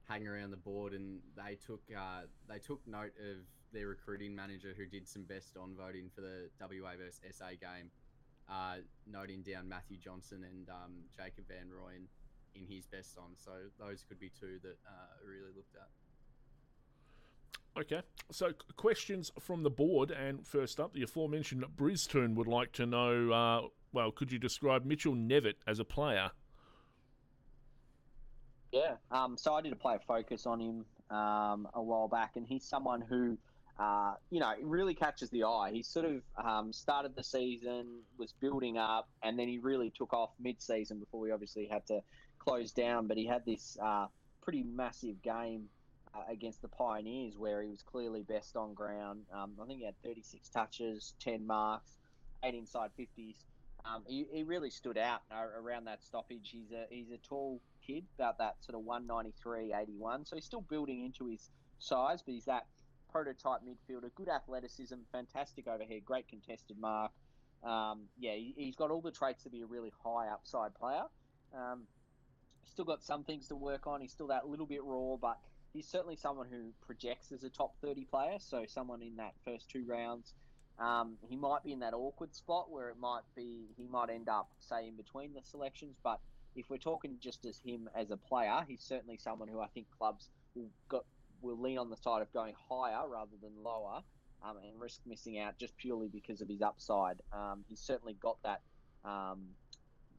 hang 0.08 0.26
around 0.26 0.50
the 0.50 0.56
board, 0.56 0.92
and 0.92 1.20
they 1.36 1.56
took 1.56 1.82
uh, 1.96 2.22
they 2.48 2.58
took 2.58 2.80
note 2.86 3.12
of 3.20 3.44
their 3.72 3.88
recruiting 3.88 4.34
manager 4.34 4.72
who 4.76 4.86
did 4.86 5.08
some 5.08 5.24
best 5.24 5.56
on 5.56 5.74
voting 5.74 6.10
for 6.14 6.20
the 6.20 6.48
WA 6.60 6.92
versus 6.96 7.20
SA 7.32 7.50
game, 7.60 7.90
uh, 8.48 8.76
noting 9.06 9.42
down 9.42 9.68
Matthew 9.68 9.98
Johnson 9.98 10.44
and 10.44 10.68
um, 10.68 11.04
Jacob 11.16 11.44
Van 11.48 11.68
Rooyen 11.68 12.06
in 12.54 12.66
his 12.66 12.86
best 12.86 13.18
on. 13.18 13.34
So 13.36 13.50
those 13.78 14.04
could 14.08 14.20
be 14.20 14.30
two 14.30 14.58
that 14.62 14.78
uh, 14.86 15.12
really 15.26 15.52
looked 15.54 15.74
at. 15.76 15.88
Okay, 17.76 18.02
so 18.30 18.52
questions 18.76 19.32
from 19.40 19.64
the 19.64 19.70
board, 19.70 20.12
and 20.12 20.46
first 20.46 20.78
up, 20.78 20.92
the 20.92 21.02
aforementioned 21.02 21.64
Brisbane 21.76 22.36
would 22.36 22.46
like 22.46 22.70
to 22.72 22.86
know. 22.86 23.32
Uh, 23.32 23.68
well, 23.92 24.12
could 24.12 24.30
you 24.30 24.38
describe 24.38 24.84
Mitchell 24.84 25.14
Knevitt 25.14 25.54
as 25.66 25.80
a 25.80 25.84
player? 25.84 26.30
Yeah, 28.70 28.94
um, 29.10 29.36
so 29.36 29.54
I 29.54 29.60
did 29.60 29.72
a 29.72 29.76
player 29.76 29.98
focus 30.06 30.46
on 30.46 30.60
him 30.60 30.84
um, 31.10 31.68
a 31.74 31.82
while 31.82 32.06
back, 32.06 32.36
and 32.36 32.46
he's 32.46 32.64
someone 32.64 33.00
who, 33.00 33.36
uh, 33.80 34.14
you 34.30 34.38
know, 34.38 34.52
really 34.62 34.94
catches 34.94 35.30
the 35.30 35.42
eye. 35.42 35.70
He 35.72 35.82
sort 35.82 36.06
of 36.06 36.22
um, 36.44 36.72
started 36.72 37.16
the 37.16 37.24
season, 37.24 38.02
was 38.18 38.34
building 38.40 38.78
up, 38.78 39.08
and 39.24 39.36
then 39.36 39.48
he 39.48 39.58
really 39.58 39.90
took 39.90 40.12
off 40.12 40.30
mid-season 40.40 41.00
before 41.00 41.18
we 41.18 41.32
obviously 41.32 41.66
had 41.66 41.84
to 41.88 42.02
close 42.38 42.70
down. 42.70 43.08
But 43.08 43.16
he 43.16 43.26
had 43.26 43.44
this 43.44 43.76
uh, 43.82 44.06
pretty 44.42 44.62
massive 44.62 45.20
game 45.22 45.64
against 46.28 46.62
the 46.62 46.68
Pioneers, 46.68 47.36
where 47.36 47.62
he 47.62 47.68
was 47.68 47.82
clearly 47.82 48.22
best 48.22 48.56
on 48.56 48.74
ground. 48.74 49.22
Um, 49.32 49.52
I 49.62 49.66
think 49.66 49.80
he 49.80 49.84
had 49.84 50.00
36 50.02 50.48
touches, 50.48 51.14
10 51.20 51.46
marks, 51.46 51.98
eight 52.44 52.54
inside 52.54 52.90
50s. 52.98 53.36
Um, 53.84 54.02
he, 54.06 54.26
he, 54.32 54.42
really 54.44 54.70
stood 54.70 54.96
out 54.96 55.20
uh, 55.30 55.60
around 55.60 55.84
that 55.84 56.02
stoppage. 56.02 56.48
He's 56.50 56.72
a 56.72 56.86
he's 56.88 57.10
a 57.10 57.18
tall 57.18 57.60
kid, 57.86 58.04
about 58.18 58.38
that 58.38 58.56
sort 58.60 58.78
of 58.78 58.84
193, 58.84 59.74
81. 59.74 60.24
So 60.24 60.36
he's 60.36 60.44
still 60.46 60.62
building 60.62 61.04
into 61.04 61.26
his 61.26 61.50
size, 61.78 62.22
but 62.24 62.32
he's 62.32 62.46
that 62.46 62.64
prototype 63.12 63.60
midfielder. 63.60 64.08
Good 64.14 64.30
athleticism, 64.30 64.94
fantastic 65.12 65.68
overhead, 65.68 66.02
great 66.04 66.28
contested 66.28 66.78
mark. 66.78 67.12
Um, 67.62 68.02
yeah, 68.18 68.32
he, 68.32 68.54
has 68.66 68.74
got 68.74 68.90
all 68.90 69.02
the 69.02 69.10
traits 69.10 69.42
to 69.44 69.50
be 69.50 69.60
a 69.60 69.66
really 69.66 69.92
high 70.02 70.28
upside 70.28 70.74
player. 70.74 71.04
Um, 71.54 71.82
still 72.64 72.84
got 72.84 73.02
some 73.02 73.22
things 73.24 73.48
to 73.48 73.56
work 73.56 73.86
on. 73.86 74.00
He's 74.00 74.12
still 74.12 74.28
that 74.28 74.48
little 74.48 74.66
bit 74.66 74.82
raw, 74.82 75.16
but 75.20 75.38
he's 75.74 75.86
certainly 75.86 76.16
someone 76.16 76.46
who 76.50 76.70
projects 76.86 77.32
as 77.32 77.44
a 77.44 77.50
top 77.50 77.74
30 77.82 78.04
player, 78.04 78.38
so 78.38 78.64
someone 78.66 79.02
in 79.02 79.16
that 79.16 79.34
first 79.44 79.68
two 79.68 79.84
rounds. 79.86 80.32
Um, 80.78 81.16
he 81.28 81.36
might 81.36 81.62
be 81.62 81.72
in 81.72 81.80
that 81.80 81.94
awkward 81.94 82.34
spot 82.34 82.70
where 82.70 82.88
it 82.88 82.96
might 82.98 83.22
be 83.36 83.66
he 83.76 83.86
might 83.86 84.10
end 84.10 84.28
up 84.28 84.48
say 84.58 84.88
in 84.88 84.96
between 84.96 85.34
the 85.34 85.42
selections, 85.42 85.96
but 86.02 86.20
if 86.56 86.70
we're 86.70 86.78
talking 86.78 87.16
just 87.20 87.44
as 87.44 87.60
him 87.64 87.88
as 87.94 88.10
a 88.10 88.16
player, 88.16 88.64
he's 88.66 88.82
certainly 88.82 89.18
someone 89.18 89.48
who 89.48 89.60
I 89.60 89.66
think 89.68 89.86
clubs 89.98 90.30
will 90.54 90.70
got, 90.88 91.04
will 91.42 91.60
lean 91.60 91.78
on 91.78 91.90
the 91.90 91.96
side 91.96 92.22
of 92.22 92.32
going 92.32 92.54
higher 92.68 93.08
rather 93.08 93.36
than 93.42 93.52
lower, 93.62 94.00
um, 94.42 94.56
and 94.56 94.80
risk 94.80 95.00
missing 95.06 95.38
out 95.38 95.58
just 95.58 95.76
purely 95.76 96.08
because 96.08 96.40
of 96.40 96.48
his 96.48 96.62
upside. 96.62 97.20
Um, 97.32 97.64
he's 97.68 97.80
certainly 97.80 98.14
got 98.14 98.38
that 98.42 98.62
um, 99.04 99.48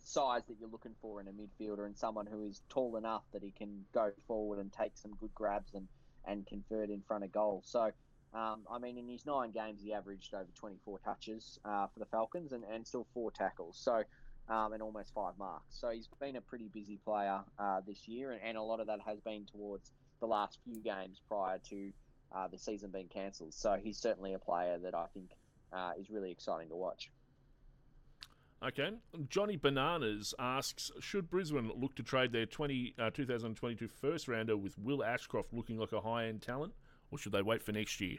size 0.06 0.44
that 0.48 0.56
you're 0.60 0.70
looking 0.70 0.96
for 1.02 1.20
in 1.20 1.28
a 1.28 1.32
midfielder 1.32 1.86
and 1.86 1.98
someone 1.98 2.26
who 2.26 2.44
is 2.44 2.62
tall 2.70 2.96
enough 2.98 3.24
that 3.34 3.44
he 3.44 3.52
can 3.52 3.86
go 3.94 4.12
forward 4.28 4.60
and 4.60 4.72
take 4.72 4.92
some 4.96 5.12
good 5.20 5.34
grabs 5.34 5.74
and, 5.74 5.88
and 6.26 6.46
convert 6.46 6.90
in 6.90 7.02
front 7.02 7.24
of 7.24 7.32
goal. 7.32 7.64
So, 7.66 7.92
um, 8.34 8.62
I 8.72 8.80
mean, 8.80 8.98
in 8.98 9.08
his 9.08 9.26
nine 9.26 9.52
games, 9.52 9.82
he 9.82 9.94
averaged 9.94 10.34
over 10.34 10.50
24 10.56 11.00
touches 11.00 11.60
uh, 11.66 11.88
for 11.88 12.00
the 12.00 12.06
Falcons 12.06 12.52
and, 12.52 12.64
and 12.64 12.86
still 12.86 13.08
four 13.14 13.32
tackles. 13.32 13.78
So, 13.78 14.04
um, 14.48 14.74
and 14.74 14.82
almost 14.82 15.14
five 15.14 15.34
marks. 15.40 15.80
So 15.80 15.90
he's 15.90 16.08
been 16.20 16.36
a 16.36 16.42
pretty 16.42 16.70
busy 16.74 17.00
player 17.04 17.40
uh, 17.58 17.82
this 17.86 18.08
year, 18.08 18.32
and, 18.32 18.42
and, 18.44 18.58
a 18.58 18.62
lot 18.62 18.80
of 18.80 18.88
that 18.88 19.00
has 19.06 19.20
been 19.20 19.46
towards 19.46 19.92
the 20.20 20.28
last 20.28 20.60
few 20.64 20.82
games 20.82 21.20
prior 21.28 21.58
to 21.70 21.92
uh, 22.32 22.48
the 22.48 22.60
season 22.60 22.92
being 22.92 23.08
cancelled. 23.08 23.54
So 23.56 23.78
he's 23.82 23.98
certainly 23.98 24.34
a 24.34 24.40
player 24.40 24.78
that 24.84 24.94
I 24.94 25.06
think 25.14 25.32
uh, 25.74 25.94
is 26.00 26.12
really 26.12 26.32
exciting 26.32 26.70
to 26.70 26.76
watch. 26.76 27.10
Okay. 28.66 28.90
Johnny 29.30 29.58
Bananas 29.58 30.34
asks 30.40 30.92
Should 31.00 31.30
Brisbane 31.30 31.72
look 31.76 31.96
to 31.98 32.04
trade 32.04 32.32
their 32.32 32.48
20, 32.48 32.96
uh, 32.98 33.12
2022 33.12 33.88
first 33.88 34.28
rounder 34.28 34.58
with 34.58 34.76
Will 34.80 35.04
Ashcroft 35.04 35.54
looking 35.54 35.78
like 35.78 35.92
a 35.92 36.02
high 36.02 36.26
end 36.26 36.42
talent, 36.42 36.74
or 37.12 37.20
should 37.20 37.32
they 37.32 37.44
wait 37.44 37.62
for 37.62 37.74
next 37.74 38.02
year? 38.02 38.18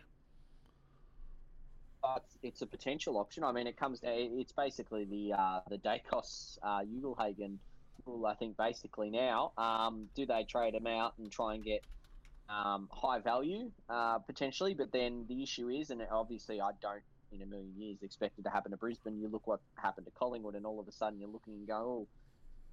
Uh, 2.04 2.20
it's, 2.44 2.62
a 2.62 2.66
potential 2.66 3.18
option. 3.18 3.42
I 3.42 3.50
mean, 3.50 3.66
it 3.66 3.76
comes 3.76 3.98
down. 3.98 4.12
It's 4.14 4.52
basically 4.52 5.04
the 5.04 5.32
uh, 5.36 5.60
the 5.68 5.78
Daicos 5.78 6.58
uh, 6.62 6.82
Ugle-Hagan 6.82 7.58
rule. 8.04 8.26
I 8.26 8.34
think 8.34 8.56
basically 8.56 9.10
now, 9.10 9.50
um, 9.58 10.08
do 10.14 10.26
they 10.26 10.44
trade 10.44 10.76
him 10.76 10.86
out 10.86 11.14
and 11.18 11.32
try 11.32 11.54
and 11.54 11.64
get 11.64 11.82
um, 12.48 12.88
high 12.92 13.18
value 13.18 13.72
uh, 13.90 14.18
potentially? 14.18 14.74
But 14.74 14.92
then 14.92 15.24
the 15.28 15.42
issue 15.42 15.68
is, 15.68 15.90
and 15.90 16.00
obviously 16.12 16.60
I 16.60 16.70
don't 16.80 17.02
in 17.32 17.42
a 17.42 17.46
million 17.46 17.72
years 17.76 17.98
expected 18.02 18.44
to 18.44 18.50
happen 18.50 18.70
to 18.70 18.76
Brisbane. 18.76 19.18
You 19.18 19.28
look 19.28 19.46
what 19.46 19.60
happened 19.74 20.06
to 20.06 20.12
Collingwood, 20.12 20.54
and 20.54 20.66
all 20.66 20.80
of 20.80 20.88
a 20.88 20.92
sudden 20.92 21.20
you're 21.20 21.28
looking 21.28 21.54
and 21.54 21.66
go, 21.66 21.74
oh, 21.76 22.08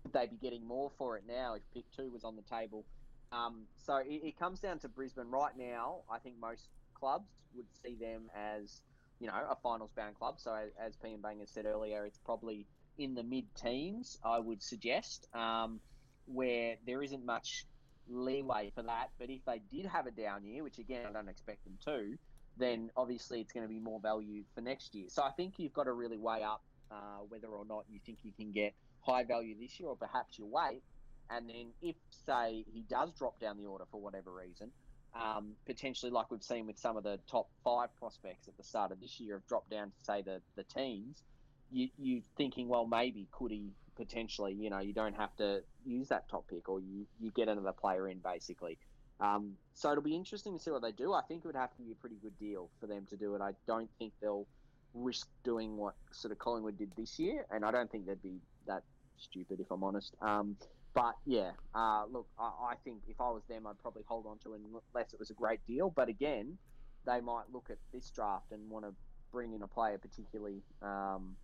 would 0.03 0.13
they 0.13 0.27
be 0.27 0.37
getting 0.37 0.65
more 0.65 0.91
for 0.97 1.17
it 1.17 1.23
now 1.27 1.55
if 1.55 1.61
pick 1.73 1.85
two 1.95 2.11
was 2.11 2.23
on 2.23 2.35
the 2.35 2.43
table? 2.43 2.85
Um, 3.31 3.63
so 3.85 3.97
it, 3.97 4.21
it 4.23 4.39
comes 4.39 4.59
down 4.59 4.79
to 4.79 4.89
Brisbane 4.89 5.29
right 5.29 5.57
now. 5.57 6.01
I 6.11 6.19
think 6.19 6.35
most 6.39 6.67
clubs 6.93 7.29
would 7.55 7.65
see 7.83 7.95
them 7.99 8.29
as 8.35 8.81
you 9.23 9.27
know, 9.27 9.33
a 9.49 9.55
finals 9.55 9.91
bound 9.95 10.15
club. 10.15 10.35
So 10.37 10.53
as, 10.53 10.71
as 10.77 10.95
P 10.97 11.13
and 11.13 11.21
Banger 11.21 11.45
said 11.45 11.65
earlier, 11.65 12.05
it's 12.05 12.19
probably 12.25 12.65
in 12.97 13.15
the 13.15 13.23
mid 13.23 13.45
teens, 13.55 14.19
I 14.23 14.39
would 14.39 14.61
suggest, 14.61 15.27
um, 15.33 15.79
where 16.25 16.75
there 16.85 17.01
isn't 17.01 17.25
much 17.25 17.65
leeway 18.09 18.71
for 18.75 18.83
that. 18.83 19.11
But 19.17 19.29
if 19.29 19.45
they 19.45 19.61
did 19.71 19.85
have 19.85 20.07
a 20.07 20.11
down 20.11 20.43
year, 20.43 20.63
which 20.63 20.77
again 20.77 21.05
I 21.07 21.11
don't 21.13 21.29
expect 21.29 21.63
them 21.63 21.77
to, 21.85 22.17
then 22.57 22.91
obviously 22.95 23.41
it's 23.41 23.51
going 23.51 23.65
to 23.65 23.73
be 23.73 23.79
more 23.79 23.99
value 23.99 24.43
for 24.53 24.61
next 24.61 24.93
year. 24.93 25.05
So 25.09 25.23
I 25.23 25.31
think 25.31 25.55
you've 25.57 25.73
got 25.73 25.85
to 25.85 25.93
really 25.93 26.17
weigh 26.17 26.43
up 26.43 26.61
uh, 26.91 27.23
whether 27.27 27.47
or 27.47 27.65
not 27.65 27.85
you 27.89 27.99
think 28.05 28.19
you 28.23 28.31
can 28.31 28.51
get 28.51 28.73
high 29.01 29.23
value 29.23 29.55
this 29.59 29.79
year, 29.79 29.89
or 29.89 29.95
perhaps 29.95 30.37
you 30.37 30.45
wait. 30.45 30.81
And 31.29 31.49
then 31.49 31.67
if 31.81 31.95
say 32.25 32.65
he 32.71 32.81
does 32.81 33.11
drop 33.13 33.39
down 33.39 33.57
the 33.57 33.65
order 33.65 33.85
for 33.89 33.99
whatever 33.99 34.31
reason, 34.31 34.71
um, 35.15 35.53
potentially 35.65 36.11
like 36.11 36.31
we've 36.31 36.43
seen 36.43 36.67
with 36.67 36.77
some 36.77 36.97
of 36.97 37.03
the 37.03 37.19
top 37.29 37.47
five 37.63 37.89
prospects 37.97 38.47
at 38.47 38.57
the 38.57 38.63
start 38.63 38.91
of 38.91 38.99
this 38.99 39.19
year 39.19 39.35
have 39.35 39.47
dropped 39.47 39.69
down 39.69 39.87
to 39.87 40.03
say 40.03 40.21
the, 40.21 40.41
the 40.55 40.63
teens, 40.63 41.23
you 41.71 41.89
you 41.97 42.21
thinking, 42.37 42.67
well, 42.67 42.85
maybe 42.85 43.27
could 43.31 43.51
he 43.51 43.71
potentially, 43.95 44.53
you 44.53 44.69
know, 44.69 44.79
you 44.79 44.93
don't 44.93 45.15
have 45.15 45.35
to 45.37 45.61
use 45.85 46.09
that 46.09 46.27
top 46.29 46.47
pick 46.47 46.67
or 46.67 46.79
you, 46.79 47.05
you 47.19 47.31
get 47.31 47.47
another 47.47 47.73
player 47.73 48.07
in 48.07 48.19
basically. 48.19 48.77
Um, 49.23 49.53
so 49.73 49.91
it'll 49.91 50.03
be 50.03 50.15
interesting 50.15 50.57
to 50.57 50.61
see 50.61 50.69
what 50.69 50.81
they 50.81 50.91
do. 50.91 51.13
I 51.13 51.21
think 51.21 51.43
it 51.43 51.47
would 51.47 51.55
have 51.55 51.73
to 51.77 51.81
be 51.81 51.93
a 51.93 51.95
pretty 51.95 52.17
good 52.21 52.37
deal 52.37 52.69
for 52.79 52.87
them 52.87 53.05
to 53.09 53.15
do 53.15 53.35
it. 53.35 53.41
I 53.41 53.51
don't 53.65 53.89
think 53.97 54.11
they'll 54.21 54.45
risk 54.93 55.27
doing 55.43 55.77
what 55.77 55.95
sort 56.11 56.31
of 56.31 56.39
Collingwood 56.39 56.77
did 56.77 56.91
this 56.97 57.17
year, 57.17 57.45
and 57.49 57.63
I 57.63 57.71
don't 57.71 57.89
think 57.89 58.05
they'd 58.05 58.21
be 58.21 58.39
that 58.67 58.83
stupid 59.17 59.59
if 59.61 59.71
I'm 59.71 59.83
honest. 59.83 60.13
Um, 60.21 60.57
but 60.93 61.15
yeah, 61.25 61.51
uh, 61.73 62.03
look, 62.11 62.27
I, 62.37 62.51
I, 62.71 62.75
think 62.83 62.99
if 63.07 63.19
I 63.19 63.29
was 63.29 63.41
them, 63.49 63.65
I'd 63.65 63.79
probably 63.79 64.03
hold 64.05 64.27
on 64.27 64.37
to 64.39 64.53
it 64.53 64.61
unless 64.93 65.13
it 65.13 65.19
was 65.19 65.31
a 65.31 65.33
great 65.33 65.65
deal. 65.65 65.89
But 65.89 66.09
again, 66.09 66.57
they 67.05 67.21
might 67.21 67.45
look 67.51 67.67
at 67.71 67.77
this 67.93 68.09
draft 68.11 68.51
and 68.51 68.69
want 68.69 68.85
to 68.85 68.93
bring 69.31 69.53
in 69.53 69.63
a 69.63 69.67
player, 69.67 69.97
particularly 69.97 70.61
um, 70.81 71.35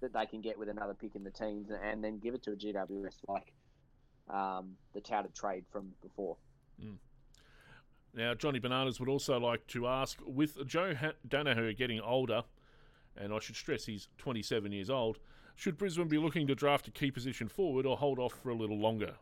that 0.00 0.12
they 0.12 0.26
can 0.26 0.40
get 0.40 0.58
with 0.58 0.68
another 0.68 0.94
pick 0.94 1.14
in 1.14 1.24
the 1.24 1.30
teens, 1.30 1.70
and 1.70 2.02
then 2.02 2.18
give 2.18 2.34
it 2.34 2.42
to 2.42 2.52
a 2.52 2.56
GWS 2.56 3.14
like 3.28 3.52
um, 4.28 4.72
the 4.92 5.00
touted 5.00 5.34
trade 5.34 5.64
from 5.72 5.92
before. 6.02 6.36
Mm. 6.84 6.96
Now, 8.14 8.34
Johnny 8.34 8.58
Bananas 8.58 8.98
would 9.00 9.08
also 9.08 9.38
like 9.38 9.66
to 9.68 9.86
ask 9.86 10.18
with 10.24 10.66
Joe 10.66 10.94
Daniher 11.26 11.76
getting 11.76 12.00
older, 12.00 12.42
and 13.16 13.32
I 13.32 13.38
should 13.38 13.56
stress 13.56 13.84
he's 13.84 14.08
27 14.18 14.72
years 14.72 14.90
old 14.90 15.18
should 15.58 15.76
Brisbane 15.76 16.06
be 16.06 16.18
looking 16.18 16.46
to 16.46 16.54
draft 16.54 16.86
a 16.86 16.92
key 16.92 17.10
position 17.10 17.48
forward 17.48 17.84
or 17.84 17.96
hold 17.96 18.20
off 18.20 18.32
for 18.32 18.50
a 18.50 18.54
little 18.54 18.78
longer? 18.78 19.14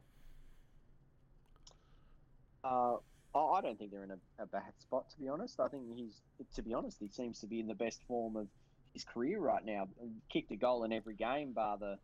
Uh, 2.62 2.96
I 3.34 3.60
don't 3.62 3.78
think 3.78 3.90
they're 3.90 4.04
in 4.04 4.10
a, 4.10 4.18
a, 4.38 4.46
bad 4.46 4.74
spot, 4.78 5.08
to 5.10 5.18
be 5.18 5.28
honest. 5.28 5.58
I 5.58 5.68
think 5.68 5.84
he's, 5.96 6.20
to 6.54 6.62
be 6.62 6.74
honest, 6.74 6.98
he 7.00 7.08
seems 7.08 7.40
to 7.40 7.46
be 7.46 7.58
in 7.58 7.66
the 7.66 7.74
best 7.74 8.02
form 8.06 8.36
of 8.36 8.48
his 8.92 9.02
career 9.02 9.40
right 9.40 9.64
now. 9.64 9.88
Kicked 10.30 10.52
a 10.52 10.56
goal 10.56 10.84
in 10.84 10.92
every 10.92 11.14
game, 11.14 11.54
bar 11.54 11.78
the 11.78 11.96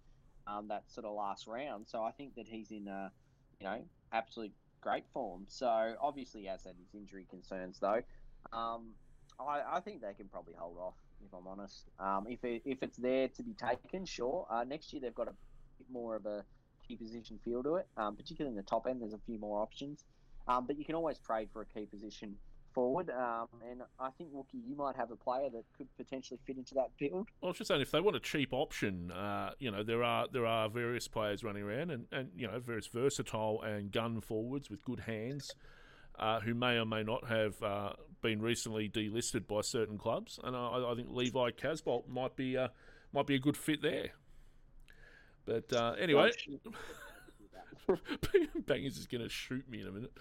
um, 0.46 0.68
that 0.68 0.84
sort 0.88 1.04
of 1.04 1.14
last 1.14 1.46
round. 1.46 1.84
So 1.86 2.02
I 2.02 2.12
think 2.12 2.34
that 2.36 2.48
he's 2.48 2.70
in, 2.70 2.88
a, 2.88 3.12
you 3.60 3.66
know, 3.66 3.82
absolute 4.14 4.52
great 4.82 5.04
form. 5.14 5.44
So 5.48 5.94
obviously, 6.00 6.48
as 6.48 6.64
had 6.64 6.74
his 6.78 6.94
injury 6.94 7.26
concerns, 7.30 7.78
though. 7.80 8.02
Um, 8.52 8.90
I, 9.40 9.62
I 9.76 9.80
think 9.80 10.02
they 10.02 10.12
can 10.12 10.28
probably 10.28 10.54
hold 10.58 10.76
off 10.78 10.94
if 11.24 11.32
I'm 11.32 11.46
honest. 11.46 11.88
Um, 11.98 12.26
if 12.28 12.44
it, 12.44 12.62
if 12.64 12.82
it's 12.82 12.96
there 12.96 13.28
to 13.28 13.42
be 13.42 13.54
taken, 13.54 14.04
sure. 14.04 14.46
Uh, 14.50 14.64
next 14.64 14.92
year 14.92 15.00
they've 15.00 15.14
got 15.14 15.28
a 15.28 15.34
bit 15.78 15.86
more 15.90 16.16
of 16.16 16.26
a 16.26 16.44
key 16.86 16.96
position 16.96 17.38
feel 17.44 17.62
to 17.62 17.76
it, 17.76 17.86
um, 17.96 18.16
particularly 18.16 18.52
in 18.52 18.56
the 18.56 18.68
top 18.68 18.86
end. 18.88 19.00
There's 19.00 19.12
a 19.14 19.20
few 19.26 19.38
more 19.38 19.60
options, 19.60 20.04
um, 20.48 20.66
but 20.66 20.78
you 20.78 20.84
can 20.84 20.94
always 20.94 21.18
trade 21.18 21.48
for 21.52 21.62
a 21.62 21.66
key 21.66 21.86
position 21.86 22.34
forward. 22.74 23.10
Um, 23.10 23.48
and 23.70 23.82
I 23.98 24.10
think 24.16 24.32
Wookie, 24.32 24.60
you 24.66 24.76
might 24.76 24.96
have 24.96 25.10
a 25.10 25.16
player 25.16 25.48
that 25.50 25.64
could 25.76 25.88
potentially 25.96 26.38
fit 26.46 26.56
into 26.56 26.74
that 26.74 26.90
build. 26.98 27.28
Well, 27.40 27.44
I 27.44 27.46
was 27.48 27.58
just 27.58 27.68
saying, 27.68 27.80
if 27.80 27.90
they 27.90 28.00
want 28.00 28.16
a 28.16 28.20
cheap 28.20 28.52
option, 28.52 29.10
uh, 29.10 29.50
you 29.58 29.70
know, 29.70 29.82
there 29.82 30.02
are 30.02 30.26
there 30.32 30.46
are 30.46 30.68
various 30.68 31.08
players 31.08 31.44
running 31.44 31.62
around, 31.62 31.90
and, 31.90 32.06
and 32.12 32.30
you 32.36 32.46
know, 32.46 32.58
various 32.58 32.86
versatile 32.86 33.62
and 33.62 33.90
gun 33.90 34.20
forwards 34.20 34.70
with 34.70 34.84
good 34.84 35.00
hands. 35.00 35.54
Uh, 36.18 36.40
who 36.40 36.54
may 36.54 36.78
or 36.78 36.84
may 36.84 37.02
not 37.02 37.26
have 37.26 37.60
uh, 37.62 37.90
been 38.20 38.42
recently 38.42 38.86
delisted 38.86 39.46
by 39.46 39.62
certain 39.62 39.96
clubs, 39.96 40.38
and 40.44 40.54
I, 40.54 40.90
I 40.90 40.94
think 40.94 41.08
Levi 41.10 41.52
Casboult 41.52 42.06
might 42.06 42.36
be 42.36 42.54
uh, 42.56 42.68
might 43.14 43.26
be 43.26 43.34
a 43.34 43.38
good 43.38 43.56
fit 43.56 43.80
there. 43.80 44.10
But 45.46 45.72
uh, 45.72 45.94
anyway, 45.98 46.30
Bangers 48.66 48.96
is 48.96 49.06
going 49.06 49.22
to 49.22 49.28
shoot 49.28 49.68
me 49.68 49.80
in 49.80 49.86
a 49.86 49.90
minute. 49.90 50.12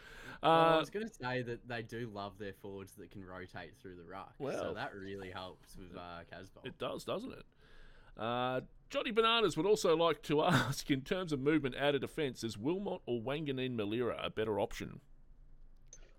Well, 0.41 0.52
I 0.52 0.76
uh, 0.76 0.80
was 0.80 0.89
going 0.89 1.08
to 1.08 1.13
say 1.13 1.43
that 1.43 1.67
they 1.67 1.84
do 1.84 2.10
love 2.12 2.34
their 2.39 2.54
forwards 2.54 2.93
that 2.97 3.12
can 3.12 3.24
rotate 3.24 3.74
through 3.82 3.95
the 3.95 4.04
ruck, 4.04 4.34
well, 4.39 4.58
so 4.58 4.74
that 4.74 4.91
really 4.95 5.30
helps 5.30 5.78
with 5.78 5.95
uh, 5.95 6.21
Casboult. 6.32 6.65
It 6.65 6.78
does, 6.80 7.04
doesn't 7.04 7.32
it? 7.32 7.43
Uh, 8.17 8.62
Johnny 8.89 9.12
Bananas 9.12 9.56
would 9.56 9.65
also 9.65 9.95
like 9.95 10.21
to 10.24 10.43
ask, 10.43 10.89
in 10.89 11.02
terms 11.02 11.32
of 11.32 11.39
movement 11.39 11.76
out 11.78 11.95
of 11.95 12.02
defence, 12.02 12.43
is 12.43 12.58
Wilmot 12.58 13.02
or 13.06 13.21
Wanganeen 13.21 13.76
Milera 13.76 14.26
a 14.26 14.30
better 14.30 14.60
option? 14.60 15.00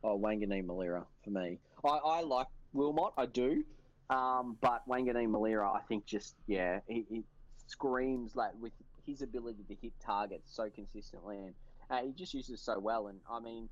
Oh, 0.05 0.19
Wanganeen 0.19 0.67
Milera 0.67 1.05
for 1.23 1.31
me. 1.31 1.59
I, 1.85 1.89
I 1.89 2.21
like 2.23 2.47
Wilmot, 2.73 3.13
I 3.17 3.27
do, 3.27 3.65
um, 4.11 4.57
but 4.61 4.89
Wanganeen 4.89 5.29
Milera, 5.29 5.75
I 5.75 5.81
think 5.89 6.07
just 6.07 6.35
yeah, 6.47 6.81
he, 6.87 7.05
he, 7.09 7.25
screams 7.67 8.37
like 8.37 8.51
with 8.61 8.73
his 9.07 9.23
ability 9.23 9.65
to 9.69 9.75
hit 9.75 9.93
targets 10.01 10.55
so 10.55 10.69
consistently, 10.71 11.38
and 11.38 11.55
uh, 11.91 12.03
he 12.03 12.12
just 12.12 12.35
uses 12.35 12.61
so 12.61 12.79
well. 12.79 13.09
And 13.09 13.21
I 13.31 13.41
mean, 13.41 13.69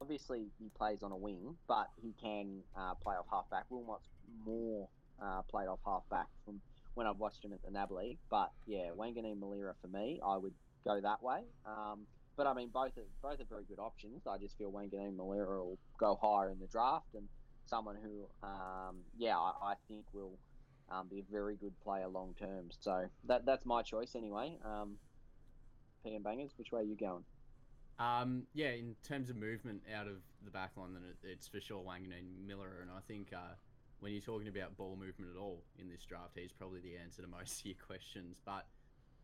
obviously 0.00 0.46
he 0.58 0.70
plays 0.76 1.02
on 1.02 1.12
a 1.12 1.16
wing, 1.16 1.56
but 1.68 1.88
he 2.02 2.14
can 2.20 2.60
uh, 2.76 2.94
play 2.94 3.14
off 3.14 3.26
halfback. 3.30 3.64
Wilmot's 3.70 4.08
more 4.44 4.88
uh, 5.22 5.42
played 5.42 5.68
off 5.68 5.80
halfback 5.84 6.26
from 6.44 6.60
when 6.94 7.06
I've 7.06 7.18
watched 7.18 7.44
him 7.44 7.52
at 7.52 7.62
the 7.62 7.70
NAB 7.70 7.90
League. 7.90 8.18
But 8.30 8.50
yeah, 8.66 8.90
Wanganeen 8.96 9.38
Milera 9.38 9.74
for 9.80 9.88
me, 9.88 10.20
I 10.24 10.36
would 10.36 10.54
go 10.84 11.00
that 11.00 11.22
way. 11.22 11.40
Um, 11.66 12.06
but 12.36 12.46
I 12.46 12.54
mean, 12.54 12.70
both 12.72 12.96
are, 12.98 13.06
both 13.22 13.40
are 13.40 13.48
very 13.48 13.64
good 13.64 13.78
options. 13.78 14.26
I 14.26 14.38
just 14.38 14.58
feel 14.58 14.72
Wanganeen 14.72 15.16
Milera 15.16 15.58
will 15.58 15.78
go 15.98 16.18
higher 16.20 16.50
in 16.50 16.58
the 16.58 16.66
draft, 16.66 17.14
and 17.14 17.28
someone 17.66 17.96
who, 18.02 18.26
um, 18.46 18.96
yeah, 19.16 19.36
I, 19.38 19.52
I, 19.62 19.74
think 19.88 20.04
will 20.12 20.38
um, 20.90 21.08
be 21.08 21.20
a 21.20 21.32
very 21.32 21.56
good 21.56 21.78
player 21.80 22.08
long 22.08 22.34
term. 22.38 22.70
So 22.80 23.04
that 23.26 23.46
that's 23.46 23.64
my 23.64 23.82
choice 23.82 24.14
anyway. 24.14 24.58
Um, 24.64 24.96
P 26.04 26.14
and 26.14 26.24
bangers, 26.24 26.52
which 26.56 26.72
way 26.72 26.80
are 26.80 26.84
you 26.84 26.96
going? 26.96 27.24
Um, 27.98 28.42
yeah, 28.54 28.70
in 28.70 28.96
terms 29.06 29.30
of 29.30 29.36
movement 29.36 29.82
out 29.94 30.06
of 30.06 30.16
the 30.44 30.50
back 30.50 30.72
line, 30.76 30.94
then 30.94 31.02
it, 31.08 31.26
it's 31.26 31.46
for 31.46 31.60
sure 31.60 31.82
Wanganeen 31.82 32.46
Miller. 32.46 32.80
and 32.82 32.90
I 32.90 33.00
think 33.06 33.32
uh, 33.32 33.54
when 34.00 34.12
you're 34.12 34.20
talking 34.20 34.48
about 34.48 34.76
ball 34.76 34.96
movement 34.96 35.30
at 35.34 35.40
all 35.40 35.62
in 35.78 35.88
this 35.88 36.04
draft, 36.04 36.32
he's 36.34 36.52
probably 36.52 36.80
the 36.80 36.96
answer 36.96 37.22
to 37.22 37.28
most 37.28 37.60
of 37.60 37.66
your 37.66 37.76
questions. 37.86 38.36
But 38.44 38.66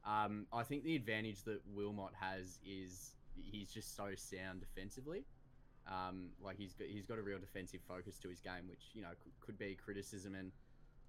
um, 0.05 0.47
I 0.53 0.63
think 0.63 0.85
the 0.85 0.97
advantage 0.97 1.43
that 1.45 1.61
Wilmot 1.75 2.13
has 2.19 2.59
is 2.65 3.15
he's 3.37 3.71
just 3.71 3.97
so 3.97 4.11
sound 4.15 4.61
defensively. 4.61 5.25
Um, 5.89 6.29
like 6.43 6.57
he's 6.57 6.75
got 6.75 6.89
he's 6.89 7.07
got 7.07 7.19
a 7.19 7.23
real 7.23 7.39
defensive 7.39 7.81
focus 7.89 8.19
to 8.21 8.29
his 8.29 8.41
game, 8.41 8.69
which 8.69 8.91
you 8.93 9.03
know 9.03 9.11
could 9.41 9.59
be 9.59 9.77
criticism. 9.83 10.35
And 10.35 10.53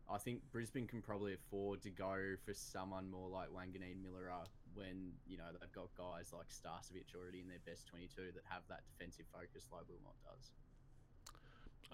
I 0.09 0.17
think 0.17 0.41
Brisbane 0.51 0.87
can 0.87 1.01
probably 1.01 1.33
afford 1.33 1.81
to 1.83 1.89
go 1.89 2.35
for 2.45 2.53
someone 2.53 3.09
more 3.09 3.29
like 3.29 3.49
Wanganeen 3.49 4.03
Milera 4.03 4.45
when 4.73 5.11
you 5.27 5.37
know 5.37 5.45
they've 5.59 5.71
got 5.71 5.89
guys 5.97 6.33
like 6.33 6.47
Starcevich 6.49 7.15
already 7.15 7.41
in 7.41 7.47
their 7.47 7.59
best 7.65 7.87
22 7.87 8.33
that 8.33 8.43
have 8.49 8.63
that 8.69 8.81
defensive 8.91 9.25
focus 9.31 9.67
like 9.71 9.83
Wilmot 9.87 10.15
does. 10.23 10.51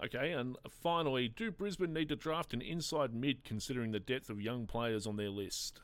Okay, 0.04 0.32
and 0.32 0.56
finally, 0.70 1.28
do 1.28 1.50
Brisbane 1.50 1.92
need 1.92 2.08
to 2.08 2.16
draft 2.16 2.54
an 2.54 2.60
inside 2.60 3.14
mid 3.14 3.44
considering 3.44 3.90
the 3.90 4.00
depth 4.00 4.30
of 4.30 4.40
young 4.40 4.66
players 4.66 5.06
on 5.06 5.16
their 5.16 5.30
list? 5.30 5.80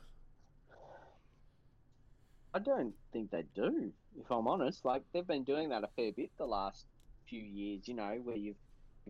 I 2.53 2.59
don't 2.59 2.93
think 3.11 3.31
they 3.31 3.43
do, 3.53 3.91
if 4.17 4.31
I'm 4.31 4.47
honest. 4.47 4.85
Like 4.85 5.03
they've 5.11 5.27
been 5.27 5.43
doing 5.43 5.69
that 5.69 5.83
a 5.83 5.89
fair 5.97 6.13
bit 6.13 6.31
the 6.37 6.45
last 6.45 6.85
few 7.27 7.41
years. 7.41 7.87
You 7.89 7.95
know, 7.95 8.21
where 8.23 8.37
you've 8.37 8.55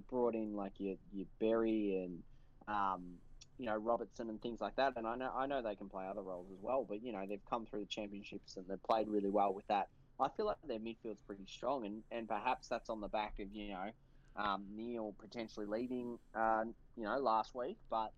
brought 0.09 0.33
in 0.33 0.55
like 0.55 0.73
your 0.79 0.95
your 1.13 1.27
Berry 1.39 2.03
and 2.03 2.23
um, 2.67 3.03
you 3.57 3.65
know 3.65 3.75
Robertson 3.75 4.29
and 4.29 4.41
things 4.41 4.61
like 4.61 4.75
that. 4.75 4.93
And 4.95 5.07
I 5.07 5.15
know 5.15 5.31
I 5.35 5.45
know 5.45 5.61
they 5.61 5.75
can 5.75 5.89
play 5.89 6.05
other 6.07 6.21
roles 6.21 6.47
as 6.51 6.61
well, 6.61 6.85
but 6.87 7.03
you 7.03 7.11
know 7.11 7.25
they've 7.27 7.45
come 7.49 7.65
through 7.65 7.81
the 7.81 7.85
championships 7.85 8.57
and 8.57 8.65
they've 8.67 8.83
played 8.83 9.07
really 9.07 9.29
well 9.29 9.53
with 9.53 9.67
that. 9.67 9.89
I 10.19 10.29
feel 10.37 10.45
like 10.45 10.57
their 10.65 10.79
midfield's 10.79 11.19
pretty 11.27 11.45
strong, 11.45 11.85
and, 11.85 12.01
and 12.11 12.27
perhaps 12.27 12.69
that's 12.69 12.89
on 12.89 13.01
the 13.01 13.09
back 13.09 13.33
of 13.39 13.47
you 13.53 13.69
know 13.69 13.89
um, 14.35 14.65
Neale 14.75 15.15
potentially 15.19 15.65
leaving, 15.65 16.17
uh, 16.35 16.63
you 16.95 17.03
know, 17.03 17.17
last 17.19 17.55
week. 17.55 17.77
But 17.89 18.11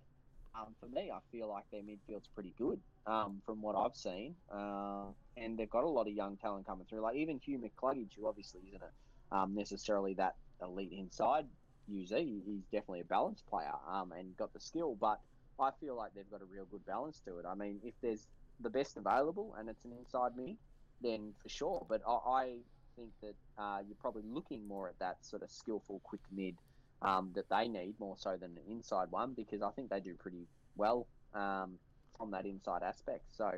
um, 0.55 0.75
for 0.79 0.87
me, 0.87 1.11
I 1.11 1.19
feel 1.31 1.47
like 1.49 1.65
their 1.71 1.81
midfield's 1.81 2.27
pretty 2.33 2.53
good 2.57 2.79
um, 3.05 3.41
from 3.45 3.61
what 3.61 3.75
I've 3.75 3.95
seen, 3.95 4.35
uh, 4.51 5.05
and 5.35 5.57
they've 5.57 5.69
got 5.69 5.83
a 5.83 5.89
lot 5.89 6.07
of 6.07 6.13
young 6.13 6.37
talent 6.37 6.65
coming 6.65 6.85
through. 6.89 7.01
Like 7.01 7.15
even 7.15 7.39
Hugh 7.43 7.59
McCluggage, 7.59 8.11
who 8.17 8.27
obviously 8.27 8.61
isn't 8.67 8.81
a, 8.81 9.35
um, 9.35 9.53
necessarily 9.55 10.13
that 10.15 10.35
elite 10.61 10.93
inside 10.93 11.45
user. 11.87 12.17
He's 12.17 12.65
definitely 12.71 13.01
a 13.01 13.05
balanced 13.05 13.45
player 13.47 13.73
um, 13.89 14.11
and 14.11 14.35
got 14.37 14.53
the 14.53 14.59
skill, 14.59 14.95
but 14.99 15.19
I 15.59 15.71
feel 15.79 15.95
like 15.95 16.13
they've 16.13 16.29
got 16.29 16.41
a 16.41 16.45
real 16.45 16.65
good 16.65 16.85
balance 16.85 17.19
to 17.25 17.39
it. 17.39 17.45
I 17.45 17.55
mean, 17.55 17.79
if 17.83 17.93
there's 18.01 18.27
the 18.59 18.69
best 18.69 18.97
available 18.97 19.55
and 19.57 19.69
it's 19.69 19.85
an 19.85 19.93
inside 19.93 20.31
mid, 20.35 20.57
then 21.01 21.33
for 21.41 21.49
sure. 21.49 21.85
But 21.89 22.01
I, 22.07 22.11
I 22.11 22.57
think 22.95 23.09
that 23.21 23.35
uh, 23.57 23.79
you're 23.87 23.97
probably 23.99 24.23
looking 24.25 24.67
more 24.67 24.89
at 24.89 24.99
that 24.99 25.17
sort 25.25 25.43
of 25.43 25.51
skillful, 25.51 26.01
quick 26.03 26.21
mid 26.31 26.55
um, 27.01 27.31
that 27.35 27.49
they 27.49 27.67
need 27.67 27.95
more 27.99 28.17
so 28.17 28.37
than 28.37 28.51
an 28.57 28.71
inside 28.71 29.09
one 29.11 29.33
because 29.35 29.61
I 29.61 29.71
think 29.71 29.89
they 29.89 29.99
do 29.99 30.15
pretty 30.15 30.47
well 30.75 31.07
um, 31.33 31.79
from 32.17 32.31
that 32.31 32.45
inside 32.45 32.83
aspect. 32.83 33.25
So, 33.31 33.51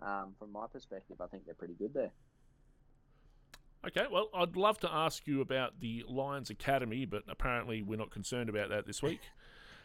um, 0.00 0.34
from 0.38 0.52
my 0.52 0.66
perspective, 0.72 1.20
I 1.20 1.26
think 1.26 1.44
they're 1.44 1.54
pretty 1.54 1.74
good 1.74 1.94
there. 1.94 2.12
Okay, 3.86 4.06
well, 4.10 4.28
I'd 4.34 4.56
love 4.56 4.78
to 4.80 4.92
ask 4.92 5.26
you 5.26 5.40
about 5.40 5.80
the 5.80 6.04
Lions 6.06 6.50
Academy, 6.50 7.06
but 7.06 7.22
apparently 7.28 7.82
we're 7.82 7.96
not 7.96 8.10
concerned 8.10 8.50
about 8.50 8.68
that 8.70 8.86
this 8.86 9.02
week. 9.02 9.20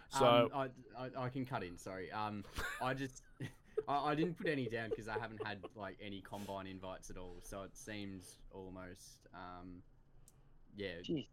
So 0.10 0.24
um, 0.54 0.70
I, 0.96 1.04
I, 1.04 1.26
I, 1.26 1.30
can 1.30 1.46
cut 1.46 1.64
in. 1.64 1.80
Sorry. 1.80 2.12
Um, 2.12 2.46
I 2.80 2.94
just 2.94 3.24
I, 3.88 4.12
I 4.12 4.16
didn't 4.16 4.38
put 4.38 4.48
any 4.48 4.68
down 4.68 4.90
because 4.90 5.08
I 5.08 5.18
haven't 5.20 5.46
had 5.46 5.58
like 5.76 5.98
any 6.00 6.22
combine 6.22 6.68
invites 6.68 7.10
at 7.10 7.18
all. 7.18 7.38
So 7.42 7.64
it 7.64 7.76
seems 7.76 8.38
almost 8.54 9.28
um, 9.34 9.82
yeah, 10.76 11.02
Jeez. 11.04 11.26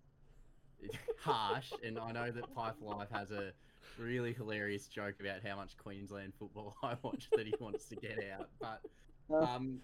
harsh. 1.21 1.73
And 1.85 1.99
I 1.99 2.13
know 2.13 2.31
that 2.31 2.55
Pyth 2.55 2.81
Life 2.81 3.09
has 3.13 3.31
a 3.31 3.53
really 3.99 4.33
hilarious 4.33 4.87
joke 4.87 5.17
about 5.21 5.47
how 5.47 5.57
much 5.57 5.77
Queensland 5.77 6.33
football 6.39 6.75
I 6.83 6.95
watch 7.03 7.29
that 7.37 7.47
he 7.47 7.55
wants 7.61 7.85
to 7.87 7.97
get 7.97 8.19
out. 8.33 8.49
But 8.61 9.35
um, 9.35 9.81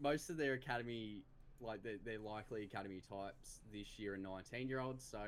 most 0.00 0.30
of 0.30 0.36
their 0.36 0.54
academy, 0.54 1.22
like 1.62 1.82
they're, 1.82 1.98
they're 2.04 2.18
likely 2.18 2.64
academy 2.64 3.00
types 3.08 3.60
this 3.72 3.98
year, 3.98 4.14
and 4.14 4.22
19 4.22 4.68
year 4.68 4.80
olds. 4.80 5.04
So 5.04 5.20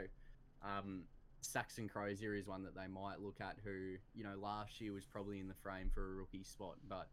um, 0.62 1.02
Saxon 1.40 1.88
Crozier 1.88 2.34
is 2.34 2.46
one 2.46 2.62
that 2.64 2.74
they 2.74 2.86
might 2.86 3.20
look 3.20 3.40
at 3.40 3.56
who, 3.64 3.96
you 4.14 4.24
know, 4.24 4.34
last 4.40 4.80
year 4.80 4.92
was 4.92 5.04
probably 5.04 5.40
in 5.40 5.48
the 5.48 5.54
frame 5.54 5.90
for 5.92 6.02
a 6.02 6.14
rookie 6.14 6.44
spot, 6.44 6.76
but 6.88 7.08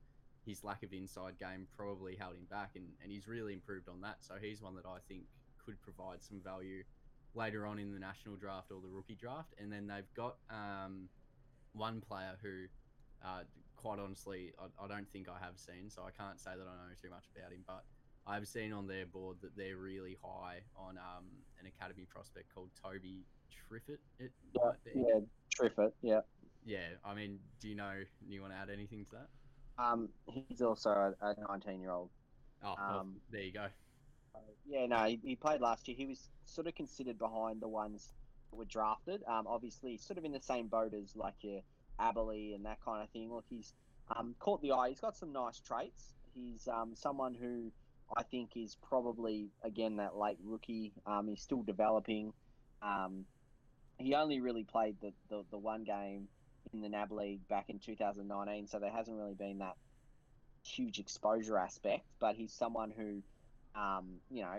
his 0.46 0.64
lack 0.64 0.84
of 0.84 0.94
inside 0.94 1.38
game 1.40 1.68
probably 1.76 2.16
held 2.16 2.36
him 2.36 2.48
back, 2.50 2.72
and, 2.76 2.86
and 3.04 3.12
he's 3.12 3.28
really 3.28 3.54
improved 3.54 3.88
on 3.90 4.02
that. 4.02 4.18
So 4.22 4.36
he's 4.42 4.62
one 4.62 4.76
that 4.76 4.86
I 4.86 4.98
think 5.08 5.24
could 5.64 5.82
provide 5.82 6.24
some 6.24 6.42
value 6.44 6.84
later 7.36 7.66
on 7.66 7.80
in 7.80 7.94
the 7.94 8.00
national 8.00 8.36
draft 8.36 8.72
or 8.72 8.82
the 8.82 8.90
rookie 8.90 9.16
draft. 9.16 9.54
And 9.60 9.72
then 9.72 9.88
they've 9.88 10.12
got 10.16 10.38
um, 10.50 11.10
one 11.74 12.02
player 12.02 12.38
who, 12.42 12.66
uh, 13.24 13.44
quite 13.76 14.00
honestly, 14.00 14.54
I, 14.60 14.84
I 14.84 14.88
don't 14.88 15.08
think 15.12 15.28
I 15.30 15.44
have 15.44 15.58
seen, 15.58 15.90
so 15.90 16.04
I 16.04 16.12
can't 16.12 16.40
say 16.40 16.52
that 16.52 16.64
I 16.64 16.74
know 16.88 16.94
too 17.02 17.10
much 17.10 17.26
about 17.36 17.52
him, 17.52 17.64
but 17.68 17.84
I've 18.28 18.48
seen 18.48 18.72
on 18.72 18.88
their 18.88 19.06
board 19.06 19.38
that 19.42 19.56
they're 19.56 19.78
really 19.78 20.18
high 20.24 20.60
on 20.76 20.98
um, 20.98 21.26
an 21.60 21.68
academy 21.68 22.06
prospect 22.10 22.54
called 22.54 22.70
Toby 22.84 23.26
Triffett. 23.52 23.98
It 24.20 24.32
yeah, 24.54 24.72
yeah, 24.96 25.20
Triffett. 25.56 25.92
Yeah. 26.02 26.22
Yeah. 26.66 26.88
I 27.04 27.14
mean, 27.14 27.40
do 27.60 27.68
you 27.68 27.76
know? 27.76 27.94
Do 28.28 28.34
you 28.34 28.42
want 28.42 28.54
to 28.54 28.60
add 28.60 28.70
anything 28.70 29.06
to 29.06 29.12
that? 29.12 29.84
Um, 29.84 30.10
he's 30.26 30.62
also 30.62 31.14
a 31.22 31.36
19 31.50 31.80
year 31.80 31.92
old. 31.92 32.10
Oh, 32.64 32.76
well, 32.78 33.00
um, 33.00 33.16
there 33.32 33.42
you 33.42 33.54
go. 33.54 33.68
Uh, 34.36 34.40
yeah, 34.68 34.86
no, 34.86 35.06
he, 35.06 35.20
he, 35.24 35.36
played 35.36 35.62
last 35.62 35.88
year. 35.88 35.98
He 35.98 36.06
was 36.06 36.30
sort 36.46 36.68
of 36.68 36.76
considered 36.76 37.18
behind 37.18 37.62
the 37.62 37.68
ones 37.68 38.14
that 38.52 38.58
were 38.58 38.66
drafted. 38.66 39.24
Um, 39.28 39.48
obviously, 39.48 39.98
sort 39.98 40.20
of 40.20 40.26
in 40.26 40.32
the 40.32 40.42
same 40.42 40.68
boat 40.68 40.94
as 40.94 41.16
like 41.16 41.34
your 41.42 41.62
Aberley 42.00 42.54
and 42.54 42.66
that 42.66 42.78
kind 42.86 43.02
of 43.02 43.10
thing. 43.10 43.34
Look, 43.34 43.46
he's 43.50 43.74
um, 44.16 44.36
caught 44.40 44.62
the 44.62 44.74
eye. 44.74 44.90
He's 44.90 45.00
got 45.00 45.18
some 45.18 45.34
nice 45.34 45.60
traits. 45.60 46.14
He's 46.36 46.68
um, 46.68 46.92
someone 46.94 47.34
who 47.34 47.72
I 48.18 48.24
think 48.24 48.52
is 48.56 48.76
probably 48.88 49.50
again 49.64 49.98
that 49.98 50.16
late 50.18 50.38
rookie. 50.44 50.94
Um, 51.06 51.28
he's 51.28 51.42
still 51.42 51.64
developing. 51.64 52.34
Um, 52.82 53.26
he 53.98 54.16
only 54.16 54.40
really 54.40 54.64
played 54.64 54.96
the, 55.02 55.14
the, 55.30 55.44
the 55.52 55.58
one 55.58 55.84
game 55.84 56.28
in 56.74 56.82
the 56.82 56.90
NAB 56.90 57.12
League 57.12 57.48
back 57.48 57.70
in 57.70 57.80
2019, 57.80 58.68
so 58.68 58.80
there 58.80 58.92
hasn't 58.92 59.16
really 59.16 59.36
been 59.36 59.60
that 59.60 59.76
huge 60.64 61.00
exposure 61.00 61.58
aspect. 61.58 62.06
But 62.20 62.36
he's 62.36 62.54
someone 62.54 62.92
who, 62.96 63.22
um, 63.80 64.16
you 64.30 64.42
know, 64.42 64.54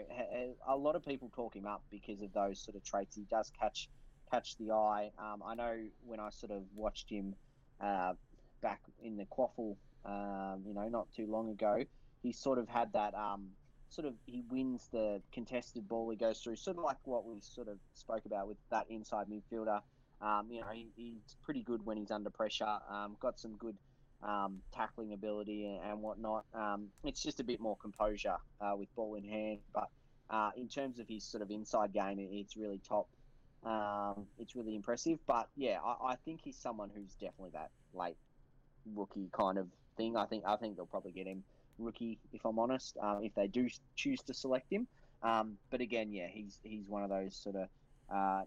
a 0.68 0.76
lot 0.76 0.96
of 0.96 1.04
people 1.04 1.30
talk 1.34 1.54
him 1.54 1.66
up 1.66 1.82
because 1.90 2.22
of 2.22 2.32
those 2.32 2.60
sort 2.60 2.76
of 2.76 2.84
traits. 2.84 3.16
He 3.16 3.26
does 3.30 3.50
catch 3.58 3.88
catch 4.30 4.56
the 4.56 4.70
eye. 4.70 5.10
Um, 5.18 5.42
I 5.44 5.54
know 5.54 5.76
when 6.04 6.20
I 6.20 6.30
sort 6.30 6.52
of 6.52 6.62
watched 6.74 7.10
him 7.10 7.34
uh, 7.80 8.14
back 8.62 8.80
in 9.02 9.16
the 9.16 9.26
Quaffle, 9.26 9.76
um, 10.06 10.62
you 10.66 10.72
know, 10.72 10.88
not 10.88 11.08
too 11.14 11.26
long 11.26 11.50
ago, 11.50 11.84
he 12.22 12.32
sort 12.32 12.58
of 12.58 12.68
had 12.68 12.92
that 12.92 13.14
um, 13.14 13.48
sort 13.88 14.06
of 14.06 14.14
he 14.26 14.42
wins 14.50 14.88
the 14.92 15.20
contested 15.32 15.88
ball 15.88 16.08
he 16.10 16.16
goes 16.16 16.40
through, 16.40 16.56
sort 16.56 16.78
of 16.78 16.84
like 16.84 16.96
what 17.04 17.26
we 17.26 17.36
sort 17.40 17.68
of 17.68 17.78
spoke 17.94 18.24
about 18.24 18.48
with 18.48 18.56
that 18.70 18.86
inside 18.88 19.26
midfielder. 19.28 19.80
Um, 20.20 20.46
you 20.50 20.60
know, 20.60 20.68
he, 20.72 20.88
he's 20.96 21.36
pretty 21.42 21.62
good 21.62 21.84
when 21.84 21.96
he's 21.96 22.10
under 22.10 22.30
pressure. 22.30 22.78
Um, 22.88 23.16
got 23.20 23.40
some 23.40 23.56
good 23.56 23.76
um, 24.22 24.60
tackling 24.72 25.12
ability 25.12 25.66
and, 25.66 25.80
and 25.90 26.00
whatnot. 26.00 26.44
Um, 26.54 26.88
it's 27.04 27.22
just 27.22 27.40
a 27.40 27.44
bit 27.44 27.60
more 27.60 27.76
composure 27.76 28.36
uh, 28.60 28.74
with 28.78 28.94
ball 28.94 29.16
in 29.16 29.24
hand, 29.24 29.58
but 29.74 29.88
uh, 30.30 30.50
in 30.56 30.68
terms 30.68 30.98
of 30.98 31.08
his 31.08 31.24
sort 31.24 31.42
of 31.42 31.50
inside 31.50 31.92
game, 31.92 32.18
it's 32.20 32.56
really 32.56 32.80
top. 32.88 33.08
Um, 33.64 34.26
it's 34.38 34.56
really 34.56 34.74
impressive, 34.74 35.18
but 35.26 35.48
yeah, 35.56 35.78
I, 35.84 36.12
I 36.12 36.16
think 36.24 36.40
he's 36.42 36.56
someone 36.56 36.90
who's 36.94 37.14
definitely 37.14 37.50
that 37.52 37.70
late 37.94 38.16
rookie 38.94 39.28
kind 39.32 39.58
of 39.58 39.68
thing. 39.96 40.16
I 40.16 40.24
think 40.26 40.44
I 40.46 40.56
think 40.56 40.76
they'll 40.76 40.86
probably 40.86 41.12
get 41.12 41.26
him 41.26 41.44
rookie, 41.78 42.18
if 42.32 42.44
I'm 42.44 42.58
honest, 42.58 42.96
um, 43.00 43.20
if 43.22 43.34
they 43.34 43.46
do 43.46 43.68
choose 43.96 44.20
to 44.22 44.34
select 44.34 44.72
him. 44.72 44.86
Um, 45.22 45.56
but 45.70 45.80
again, 45.80 46.12
yeah, 46.12 46.26
he's 46.28 46.58
he's 46.62 46.88
one 46.88 47.02
of 47.02 47.10
those 47.10 47.36
sort 47.36 47.56
of 47.56 47.68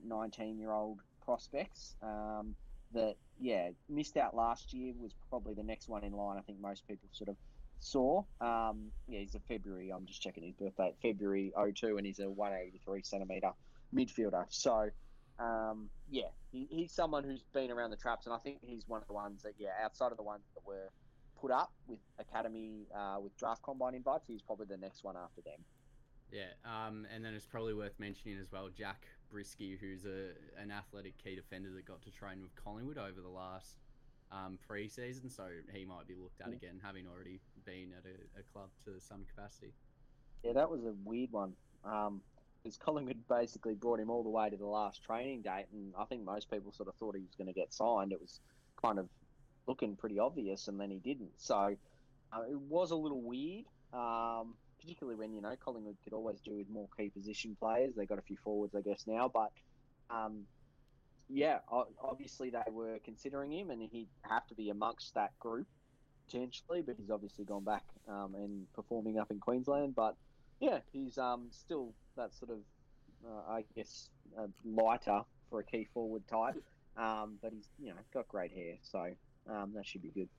19 0.05 0.41
uh, 0.55 0.59
year 0.59 0.71
old 0.71 0.99
prospects 1.23 1.95
um, 2.03 2.55
that 2.93 3.15
yeah 3.39 3.69
missed 3.89 4.17
out 4.17 4.35
last 4.35 4.73
year 4.73 4.93
was 4.99 5.13
probably 5.29 5.53
the 5.53 5.63
next 5.63 5.89
one 5.89 6.03
in 6.03 6.13
line. 6.13 6.38
I 6.38 6.41
think 6.41 6.59
most 6.59 6.88
people 6.88 7.07
sort 7.11 7.29
of 7.29 7.35
saw. 7.79 8.23
Um, 8.41 8.91
yeah, 9.07 9.19
he's 9.19 9.35
a 9.35 9.39
February. 9.39 9.91
I'm 9.91 10.05
just 10.05 10.21
checking 10.21 10.43
his 10.43 10.53
birthday. 10.53 10.93
February 11.01 11.53
02, 11.75 11.97
and 11.97 12.05
he's 12.05 12.19
a 12.19 12.29
183 12.29 13.01
centimeter 13.03 13.51
midfielder. 13.93 14.45
So. 14.49 14.89
Um, 15.38 15.89
yeah, 16.09 16.29
he, 16.53 16.65
he's 16.69 16.93
someone 16.93 17.25
who's 17.25 17.43
been 17.53 17.69
around 17.69 17.89
the 17.89 17.97
traps, 17.97 18.25
and 18.25 18.33
I 18.33 18.38
think 18.38 18.59
he's 18.61 18.88
one 18.88 19.01
of 19.01 19.07
the 19.07 19.13
ones 19.13 19.43
that, 19.43 19.51
yeah, 19.57 19.71
outside 19.83 20.11
of 20.11 20.17
the 20.17 20.23
ones 20.23 20.43
that 20.53 20.65
were 20.65 20.89
put 21.39 21.52
up 21.52 21.71
with 21.88 22.00
Academy 22.19 22.88
uh, 22.95 23.17
with 23.21 23.36
draft 23.38 23.62
combine 23.62 23.95
invites, 23.95 24.28
he's 24.28 24.41
probably 24.41 24.65
the 24.65 24.78
next 24.78 25.04
one 25.04 25.15
after 25.17 25.41
them. 25.41 25.60
Yeah, 26.32 26.52
um, 26.65 27.06
and 27.13 27.24
then 27.24 27.34
it's 27.34 27.45
probably 27.45 27.74
worth 27.74 28.00
mentioning 28.00 28.38
as 28.39 28.52
well 28.52 28.69
Jack 28.69 29.06
Brisky, 29.32 29.78
who's 29.80 30.06
a 30.06 30.32
an 30.62 30.71
athletic 30.71 31.17
key 31.17 31.36
defender 31.36 31.69
that 31.76 31.86
got 31.86 32.02
to 32.04 32.12
train 32.12 32.41
with 32.41 32.56
Collingwood 32.56 32.98
over 32.98 33.21
the 33.21 33.30
last 33.30 33.78
um, 34.32 34.58
pre-season, 34.67 35.30
so 35.30 35.43
he 35.71 35.86
might 35.86 36.08
be 36.08 36.15
looked 36.15 36.41
at 36.41 36.50
yeah. 36.50 36.56
again, 36.56 36.82
having 36.84 37.06
already 37.08 37.39
been 37.65 37.91
at 37.98 38.06
a, 38.06 38.39
a, 38.39 38.43
club 38.52 38.69
to 38.84 39.00
some 39.00 39.24
capacity. 39.26 39.71
Yeah, 40.43 40.54
that 40.54 40.69
was 40.69 40.84
a 40.84 40.93
weird 41.04 41.32
one. 41.32 41.54
Um, 41.84 42.21
because 42.63 42.78
Collingwood 42.78 43.28
basically 43.30 43.76
brought 43.76 44.00
him 44.00 44.10
all 44.10 44.24
the 44.24 44.30
way 44.30 44.50
to 44.50 44.58
the 44.58 44.65
last 44.65 45.04
training 45.04 45.43
date, 45.43 45.67
and 45.71 45.93
I 45.98 46.06
think 46.06 46.24
most 46.24 46.50
people 46.50 46.71
sort 46.71 46.89
of 46.89 46.95
thought 46.95 47.15
he 47.15 47.21
was 47.21 47.36
going 47.36 47.48
to 47.48 47.54
get 47.54 47.71
signed. 47.71 48.12
It 48.12 48.19
was 48.19 48.39
kind 48.82 48.98
of 48.98 49.08
looking 49.67 49.95
pretty 49.95 50.19
obvious, 50.19 50.67
and 50.67 50.80
then 50.80 50.89
he 50.89 50.97
didn't. 50.97 51.32
So 51.38 51.75
uh, 52.34 52.41
it 52.49 52.60
was 52.60 52.91
a 52.91 52.95
little 52.95 53.21
weird, 53.21 53.65
um, 53.93 54.56
particularly 54.80 55.17
when 55.17 55.34
you 55.34 55.41
know 55.41 55.56
Collingwood 55.63 55.97
could 56.04 56.13
always 56.13 56.39
do 56.41 56.56
with 56.56 56.69
more 56.69 56.88
key 56.97 57.10
position 57.10 57.56
players. 57.60 57.93
They 57.95 58.06
got 58.06 58.19
a 58.19 58.23
few 58.23 58.38
forwards, 58.43 58.75
I 58.75 58.82
guess 58.82 59.06
now, 59.08 59.32
but 59.34 59.51
um, 60.10 60.45
yeah, 61.30 61.60
obviously 62.01 62.49
they 62.49 62.71
were 62.71 62.99
considering 63.04 63.51
him, 63.51 63.69
and 63.71 63.82
he'd 63.82 64.10
have 64.21 64.45
to 64.47 64.56
be 64.56 64.69
amongst 64.69 65.13
that 65.15 65.38
group 65.39 65.67
potentially. 66.28 66.82
But 66.86 66.95
he's 66.99 67.10
obviously 67.10 67.45
gone 67.45 67.63
back 67.63 67.84
um, 68.08 68.36
and 68.36 68.71
performing 68.73 69.19
up 69.19 69.32
in 69.32 69.39
Queensland. 69.39 69.95
But 69.95 70.15
yeah, 70.60 70.80
he's 70.91 71.17
um, 71.17 71.47
still 71.51 71.93
that 72.15 72.34
sort 72.34 72.51
of, 72.51 72.58
uh, 73.28 73.51
I 73.51 73.63
guess, 73.75 74.10
uh, 74.38 74.47
lighter 74.63 75.21
for 75.49 75.60
a 75.60 75.63
key 75.63 75.88
forward 75.93 76.23
type. 76.28 76.62
Um, 76.97 77.38
but 77.41 77.51
he's 77.54 77.67
you 77.80 77.89
know 77.89 77.99
got 78.13 78.28
great 78.30 78.51
hair, 78.51 78.75
so 78.82 79.10
um, 79.49 79.73
that 79.75 79.86
should 79.86 80.01
be 80.01 80.10
good. 80.10 80.29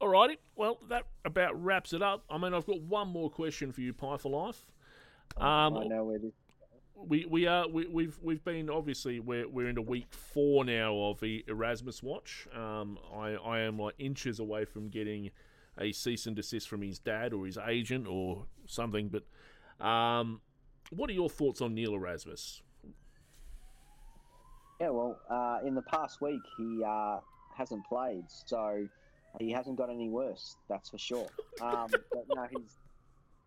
Alrighty, 0.00 0.36
well 0.56 0.78
that 0.88 1.04
about 1.24 1.62
wraps 1.62 1.92
it 1.92 2.02
up. 2.02 2.24
I 2.28 2.36
mean, 2.38 2.52
I've 2.52 2.66
got 2.66 2.80
one 2.82 3.08
more 3.08 3.30
question 3.30 3.72
for 3.72 3.80
you, 3.80 3.92
Pie 3.94 4.18
for 4.18 4.30
Life. 4.30 4.66
Um, 5.38 5.76
I 5.76 5.84
know 5.84 6.04
where 6.04 6.18
this. 6.18 6.32
we 6.94 7.24
we 7.24 7.46
are 7.46 7.66
we, 7.68 7.86
we've 7.86 8.18
we've 8.22 8.44
been 8.44 8.68
obviously 8.68 9.20
we're 9.20 9.48
we're 9.48 9.68
into 9.68 9.82
week 9.82 10.06
four 10.10 10.64
now 10.64 10.94
of 10.96 11.20
the 11.20 11.44
Erasmus 11.48 12.02
watch. 12.02 12.46
Um, 12.54 12.98
I 13.14 13.36
I 13.36 13.60
am 13.60 13.78
like 13.78 13.94
inches 13.98 14.38
away 14.38 14.64
from 14.66 14.88
getting 14.88 15.30
a 15.78 15.92
cease 15.92 16.26
and 16.26 16.36
desist 16.36 16.68
from 16.68 16.82
his 16.82 16.98
dad 16.98 17.32
or 17.32 17.46
his 17.46 17.58
agent 17.58 18.06
or 18.06 18.46
something. 18.66 19.08
But 19.10 19.86
um, 19.86 20.40
what 20.90 21.10
are 21.10 21.14
your 21.14 21.28
thoughts 21.28 21.60
on 21.60 21.74
Neil 21.74 21.94
Erasmus? 21.94 22.62
Yeah, 24.80 24.90
well, 24.90 25.18
uh, 25.30 25.66
in 25.66 25.74
the 25.74 25.82
past 25.82 26.20
week 26.20 26.42
he 26.58 26.82
uh, 26.86 27.18
hasn't 27.56 27.86
played, 27.86 28.24
so 28.28 28.86
he 29.38 29.50
hasn't 29.50 29.76
got 29.76 29.90
any 29.90 30.08
worse. 30.08 30.56
That's 30.68 30.90
for 30.90 30.98
sure. 30.98 31.28
Um, 31.60 31.88
but 32.12 32.24
no, 32.34 32.46
he's 32.50 32.78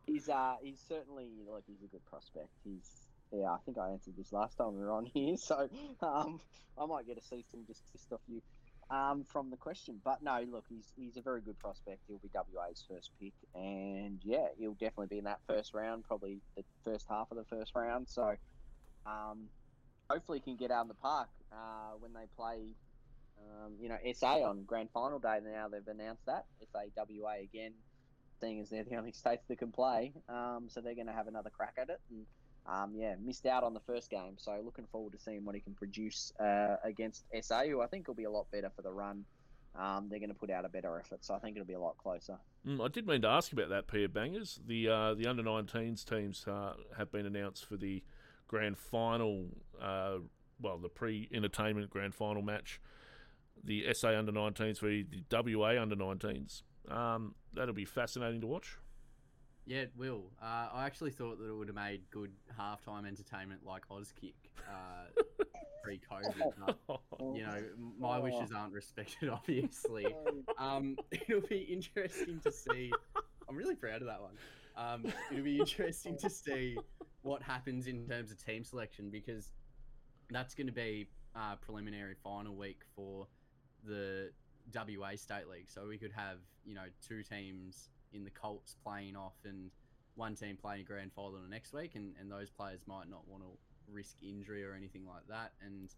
he's 0.05 0.29
uh, 0.29 0.55
he's 0.61 0.81
certainly 0.87 1.29
like 1.51 1.63
he's 1.67 1.83
a 1.83 1.87
good 1.87 2.05
prospect. 2.05 2.49
He's 2.63 3.07
yeah, 3.31 3.51
I 3.51 3.57
think 3.65 3.77
I 3.77 3.89
answered 3.89 4.15
this 4.17 4.33
last 4.33 4.57
time 4.57 4.75
we 4.75 4.83
were 4.83 4.91
on 4.91 5.05
here, 5.05 5.37
so 5.37 5.69
um, 6.01 6.39
I 6.77 6.85
might 6.85 7.07
get 7.07 7.17
a 7.17 7.21
cease 7.21 7.45
and 7.53 7.65
desist 7.67 8.11
off 8.11 8.21
you 8.27 8.41
um, 8.89 9.23
from 9.23 9.49
the 9.49 9.57
question. 9.57 9.99
But 10.03 10.23
no, 10.23 10.43
look, 10.51 10.65
he's 10.69 10.91
he's 10.95 11.17
a 11.17 11.21
very 11.21 11.41
good 11.41 11.59
prospect. 11.59 11.99
He'll 12.07 12.17
be 12.17 12.29
WA's 12.33 12.83
first 12.89 13.11
pick, 13.19 13.33
and 13.55 14.19
yeah, 14.23 14.47
he'll 14.57 14.73
definitely 14.73 15.07
be 15.07 15.17
in 15.19 15.25
that 15.25 15.39
first 15.47 15.73
round, 15.73 16.03
probably 16.05 16.41
the 16.55 16.63
first 16.83 17.05
half 17.09 17.31
of 17.31 17.37
the 17.37 17.45
first 17.45 17.73
round. 17.75 18.07
So 18.09 18.35
um, 19.05 19.47
hopefully, 20.09 20.41
he 20.43 20.51
can 20.51 20.57
get 20.57 20.71
out 20.71 20.83
in 20.83 20.87
the 20.87 20.95
park 20.95 21.29
uh, 21.51 21.95
when 21.99 22.13
they 22.13 22.25
play. 22.35 22.59
Um, 23.39 23.73
you 23.79 23.89
know, 23.89 23.97
SA 24.13 24.43
on 24.43 24.63
grand 24.63 24.89
final 24.93 25.19
day. 25.19 25.39
Now 25.43 25.67
they've 25.67 25.87
announced 25.87 26.25
that 26.25 26.45
SA 26.71 26.79
WA 26.95 27.35
again, 27.43 27.73
seeing 28.39 28.59
as 28.59 28.69
they're 28.69 28.83
the 28.83 28.95
only 28.95 29.11
states 29.11 29.45
that 29.47 29.57
can 29.57 29.71
play. 29.71 30.13
Um, 30.27 30.67
so 30.67 30.81
they're 30.81 30.95
going 30.95 31.07
to 31.07 31.13
have 31.13 31.27
another 31.27 31.49
crack 31.49 31.75
at 31.77 31.89
it. 31.89 31.99
And 32.09 32.25
um, 32.65 32.93
yeah, 32.95 33.15
missed 33.23 33.45
out 33.45 33.63
on 33.63 33.73
the 33.73 33.79
first 33.81 34.09
game. 34.09 34.35
So 34.37 34.59
looking 34.63 34.85
forward 34.91 35.13
to 35.13 35.19
seeing 35.19 35.45
what 35.45 35.55
he 35.55 35.61
can 35.61 35.73
produce 35.73 36.31
uh, 36.39 36.75
against 36.83 37.25
SA, 37.41 37.63
who 37.63 37.81
I 37.81 37.87
think 37.87 38.07
will 38.07 38.15
be 38.15 38.25
a 38.25 38.31
lot 38.31 38.47
better 38.51 38.71
for 38.75 38.81
the 38.81 38.91
run. 38.91 39.25
Um, 39.75 40.07
they're 40.09 40.19
going 40.19 40.29
to 40.29 40.35
put 40.35 40.49
out 40.49 40.65
a 40.65 40.69
better 40.69 40.99
effort, 40.99 41.23
so 41.23 41.35
I 41.35 41.39
think 41.39 41.55
it'll 41.55 41.67
be 41.67 41.73
a 41.73 41.79
lot 41.79 41.97
closer. 41.97 42.37
Mm, 42.67 42.83
I 42.83 42.87
did 42.89 43.07
mean 43.07 43.21
to 43.21 43.27
ask 43.27 43.53
about 43.53 43.69
that, 43.69 43.87
Pierre 43.87 44.09
Bangers. 44.09 44.59
The 44.65 44.89
uh, 44.89 45.13
the 45.13 45.27
under 45.27 45.43
19s 45.43 46.03
teams 46.03 46.45
uh, 46.47 46.73
have 46.97 47.11
been 47.11 47.25
announced 47.25 47.65
for 47.65 47.77
the 47.77 48.03
grand 48.47 48.77
final. 48.77 49.45
Uh, 49.79 50.17
well, 50.59 50.77
the 50.77 50.89
pre-entertainment 50.89 51.89
grand 51.89 52.13
final 52.13 52.41
match. 52.41 52.81
The 53.63 53.93
SA 53.93 54.17
under 54.17 54.31
19s 54.31 54.77
for 54.77 54.87
the 54.87 55.05
WA 55.31 55.81
under 55.81 55.95
19s. 55.95 56.61
Um, 56.89 57.35
that'll 57.53 57.73
be 57.73 57.85
fascinating 57.85 58.41
to 58.41 58.47
watch. 58.47 58.77
Yeah, 59.65 59.81
it 59.81 59.91
will. 59.95 60.31
Uh, 60.41 60.69
I 60.73 60.85
actually 60.85 61.11
thought 61.11 61.37
that 61.39 61.47
it 61.47 61.53
would 61.55 61.67
have 61.67 61.75
made 61.75 62.01
good 62.09 62.31
halftime 62.59 63.05
entertainment 63.07 63.61
like 63.65 63.87
Auskick 63.89 64.33
uh, 64.67 65.21
pre-COVID. 65.83 66.53
You 67.35 67.43
know, 67.43 67.63
my 67.99 68.17
Oh. 68.17 68.21
wishes 68.21 68.51
aren't 68.51 68.73
respected, 68.73 69.29
obviously. 69.31 70.07
Um, 70.57 70.97
it'll 71.11 71.41
be 71.47 71.59
interesting 71.59 72.39
to 72.45 72.51
see. 72.51 72.91
I'm 73.47 73.55
really 73.55 73.75
proud 73.75 74.01
of 74.01 74.07
that 74.07 74.21
one. 74.21 74.33
Um, 74.75 75.13
it'll 75.31 75.43
be 75.43 75.59
interesting 75.59 76.17
to 76.17 76.29
see 76.29 76.77
what 77.21 77.43
happens 77.43 77.85
in 77.87 78.07
terms 78.07 78.31
of 78.31 78.43
team 78.43 78.63
selection 78.63 79.09
because 79.11 79.51
that's 80.31 80.55
going 80.55 80.67
to 80.67 80.73
be 80.73 81.07
uh, 81.35 81.55
preliminary 81.57 82.15
final 82.23 82.55
week 82.55 82.81
for 82.95 83.27
the 83.85 84.31
WA 84.73 85.15
State 85.15 85.47
League. 85.49 85.69
So 85.69 85.87
we 85.87 85.97
could 85.97 86.11
have 86.11 86.37
you 86.65 86.75
know 86.75 86.85
two 87.05 87.23
teams 87.23 87.89
in 88.13 88.23
the 88.23 88.29
Colts 88.29 88.75
playing 88.83 89.15
off 89.15 89.35
and 89.45 89.69
one 90.15 90.35
team 90.35 90.57
playing 90.61 90.81
a 90.81 90.83
grand 90.83 91.13
final 91.13 91.39
the 91.41 91.49
next 91.49 91.73
week, 91.73 91.95
and, 91.95 92.13
and 92.19 92.31
those 92.31 92.49
players 92.49 92.81
might 92.87 93.09
not 93.09 93.27
want 93.27 93.43
to 93.43 93.49
risk 93.91 94.17
injury 94.21 94.65
or 94.65 94.73
anything 94.73 95.05
like 95.05 95.25
that. 95.29 95.53
And 95.65 95.89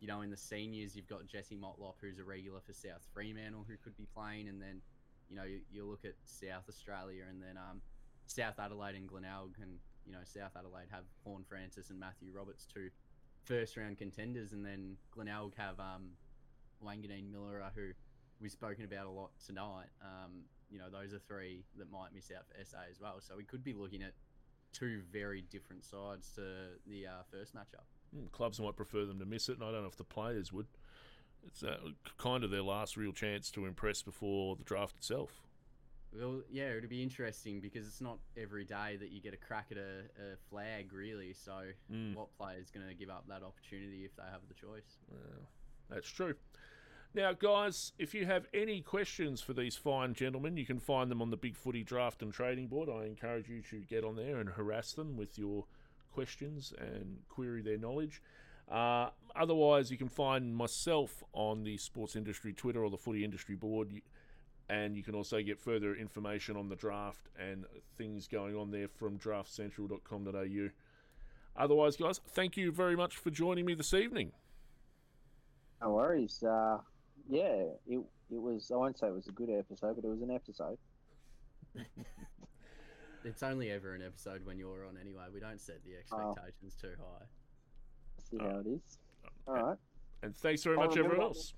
you 0.00 0.08
know, 0.08 0.20
in 0.20 0.30
the 0.30 0.36
seniors, 0.36 0.94
you've 0.94 1.08
got 1.08 1.26
Jesse 1.26 1.56
Motlop, 1.56 1.94
who's 2.00 2.18
a 2.18 2.24
regular 2.24 2.60
for 2.60 2.72
South 2.72 3.06
Fremantle, 3.12 3.64
who 3.66 3.76
could 3.82 3.96
be 3.96 4.06
playing, 4.14 4.48
and 4.48 4.60
then 4.60 4.80
you 5.28 5.36
know 5.36 5.44
you, 5.44 5.60
you 5.72 5.84
look 5.84 6.04
at 6.04 6.14
South 6.24 6.68
Australia, 6.68 7.24
and 7.28 7.42
then 7.42 7.56
um, 7.56 7.80
South 8.26 8.58
Adelaide 8.58 8.96
and 8.96 9.08
Glenelg, 9.08 9.54
and 9.60 9.78
you 10.06 10.12
know 10.12 10.18
South 10.24 10.52
Adelaide 10.56 10.88
have 10.90 11.04
Horne-Francis 11.24 11.90
and 11.90 11.98
Matthew 11.98 12.32
Roberts, 12.34 12.66
two 12.72 12.90
first 13.44 13.76
round 13.76 13.98
contenders, 13.98 14.52
and 14.52 14.64
then 14.64 14.96
Glenelg 15.10 15.54
have 15.56 15.78
um, 15.80 16.10
Wanganeen 16.84 17.30
Milera, 17.32 17.70
who 17.74 17.90
we've 18.40 18.50
spoken 18.52 18.84
about 18.84 19.06
a 19.06 19.10
lot 19.10 19.30
tonight. 19.44 19.88
Um, 20.02 20.42
you 20.70 20.78
know, 20.78 20.90
those 20.90 21.12
are 21.14 21.18
three 21.18 21.64
that 21.78 21.90
might 21.90 22.12
miss 22.14 22.30
out 22.36 22.44
for 22.46 22.62
SA 22.64 22.78
as 22.90 23.00
well. 23.00 23.20
So 23.20 23.36
we 23.36 23.44
could 23.44 23.64
be 23.64 23.72
looking 23.72 24.02
at 24.02 24.12
two 24.72 25.02
very 25.12 25.42
different 25.50 25.84
sides 25.84 26.30
to 26.34 26.42
the 26.86 27.06
uh, 27.06 27.10
first 27.30 27.54
matchup. 27.54 27.84
Mm, 28.16 28.30
Clubs 28.32 28.60
might 28.60 28.76
prefer 28.76 29.04
them 29.04 29.18
to 29.20 29.24
miss 29.24 29.48
it, 29.48 29.54
and 29.58 29.62
I 29.64 29.70
don't 29.70 29.82
know 29.82 29.88
if 29.88 29.96
the 29.96 30.04
players 30.04 30.52
would. 30.52 30.66
It's 31.46 31.62
uh, 31.62 31.76
kind 32.18 32.42
of 32.42 32.50
their 32.50 32.62
last 32.62 32.96
real 32.96 33.12
chance 33.12 33.50
to 33.52 33.66
impress 33.66 34.02
before 34.02 34.56
the 34.56 34.64
draft 34.64 34.96
itself. 34.96 35.42
Well, 36.16 36.42
yeah, 36.50 36.70
it'll 36.70 36.88
be 36.88 37.02
interesting 37.02 37.60
because 37.60 37.86
it's 37.86 38.00
not 38.00 38.18
every 38.36 38.64
day 38.64 38.96
that 38.98 39.10
you 39.10 39.20
get 39.20 39.34
a 39.34 39.36
crack 39.36 39.66
at 39.72 39.76
a, 39.76 40.04
a 40.32 40.36
flag, 40.48 40.92
really. 40.92 41.32
So, 41.34 41.52
Mm. 41.92 42.14
what 42.14 42.32
player's 42.38 42.70
going 42.70 42.86
to 42.86 42.94
give 42.94 43.10
up 43.10 43.24
that 43.28 43.42
opportunity 43.42 44.04
if 44.04 44.14
they 44.16 44.22
have 44.22 44.42
the 44.48 44.54
choice? 44.54 44.98
Well, 45.10 45.48
that's 45.90 46.08
true. 46.08 46.34
Now, 47.14 47.32
guys, 47.32 47.92
if 47.96 48.12
you 48.12 48.26
have 48.26 48.48
any 48.52 48.80
questions 48.80 49.40
for 49.40 49.52
these 49.52 49.76
fine 49.76 50.14
gentlemen, 50.14 50.56
you 50.56 50.66
can 50.66 50.80
find 50.80 51.08
them 51.08 51.22
on 51.22 51.30
the 51.30 51.36
Big 51.36 51.54
Footy 51.54 51.84
Draft 51.84 52.22
and 52.22 52.32
Trading 52.32 52.66
Board. 52.66 52.88
I 52.88 53.04
encourage 53.04 53.48
you 53.48 53.62
to 53.70 53.78
get 53.82 54.02
on 54.02 54.16
there 54.16 54.38
and 54.38 54.48
harass 54.48 54.94
them 54.94 55.16
with 55.16 55.38
your 55.38 55.64
questions 56.12 56.74
and 56.76 57.18
query 57.28 57.62
their 57.62 57.78
knowledge. 57.78 58.20
Uh, 58.68 59.10
otherwise, 59.36 59.92
you 59.92 59.96
can 59.96 60.08
find 60.08 60.56
myself 60.56 61.22
on 61.32 61.62
the 61.62 61.76
Sports 61.76 62.16
Industry 62.16 62.52
Twitter 62.52 62.82
or 62.82 62.90
the 62.90 62.98
Footy 62.98 63.24
Industry 63.24 63.54
Board. 63.54 63.92
And 64.68 64.96
you 64.96 65.04
can 65.04 65.14
also 65.14 65.40
get 65.40 65.60
further 65.60 65.94
information 65.94 66.56
on 66.56 66.68
the 66.68 66.74
draft 66.74 67.28
and 67.38 67.64
things 67.96 68.26
going 68.26 68.56
on 68.56 68.72
there 68.72 68.88
from 68.88 69.20
draftcentral.com.au. 69.20 70.70
Otherwise, 71.56 71.96
guys, 71.96 72.20
thank 72.32 72.56
you 72.56 72.72
very 72.72 72.96
much 72.96 73.16
for 73.16 73.30
joining 73.30 73.66
me 73.66 73.74
this 73.74 73.94
evening. 73.94 74.32
No 75.80 75.90
worries. 75.90 76.42
Uh, 76.42 76.78
yeah, 77.28 77.64
it 77.86 77.98
it 78.30 78.40
was. 78.40 78.70
I 78.72 78.76
won't 78.76 78.98
say 78.98 79.06
it 79.08 79.14
was 79.14 79.28
a 79.28 79.32
good 79.32 79.50
episode, 79.50 79.96
but 79.96 80.04
it 80.04 80.08
was 80.10 80.22
an 80.22 80.30
episode. 80.30 80.78
It's 83.26 83.42
only 83.42 83.70
ever 83.70 83.94
an 83.94 84.02
episode 84.02 84.44
when 84.44 84.58
you're 84.58 84.84
on 84.84 84.98
anyway. 85.00 85.24
We 85.32 85.40
don't 85.40 85.58
set 85.58 85.82
the 85.82 85.92
Oh. 86.12 86.28
expectations 86.32 86.76
too 86.78 86.92
high. 86.98 87.24
See 88.22 88.36
Oh. 88.38 88.50
how 88.50 88.58
it 88.58 88.66
is. 88.66 88.98
Oh. 89.24 89.54
All 89.56 89.62
right. 89.70 89.78
And 90.22 90.36
thanks 90.36 90.62
very 90.62 90.76
much, 90.76 90.88
um, 90.92 90.98
everyone 90.98 91.10
remember- 91.12 91.24
else. 91.28 91.54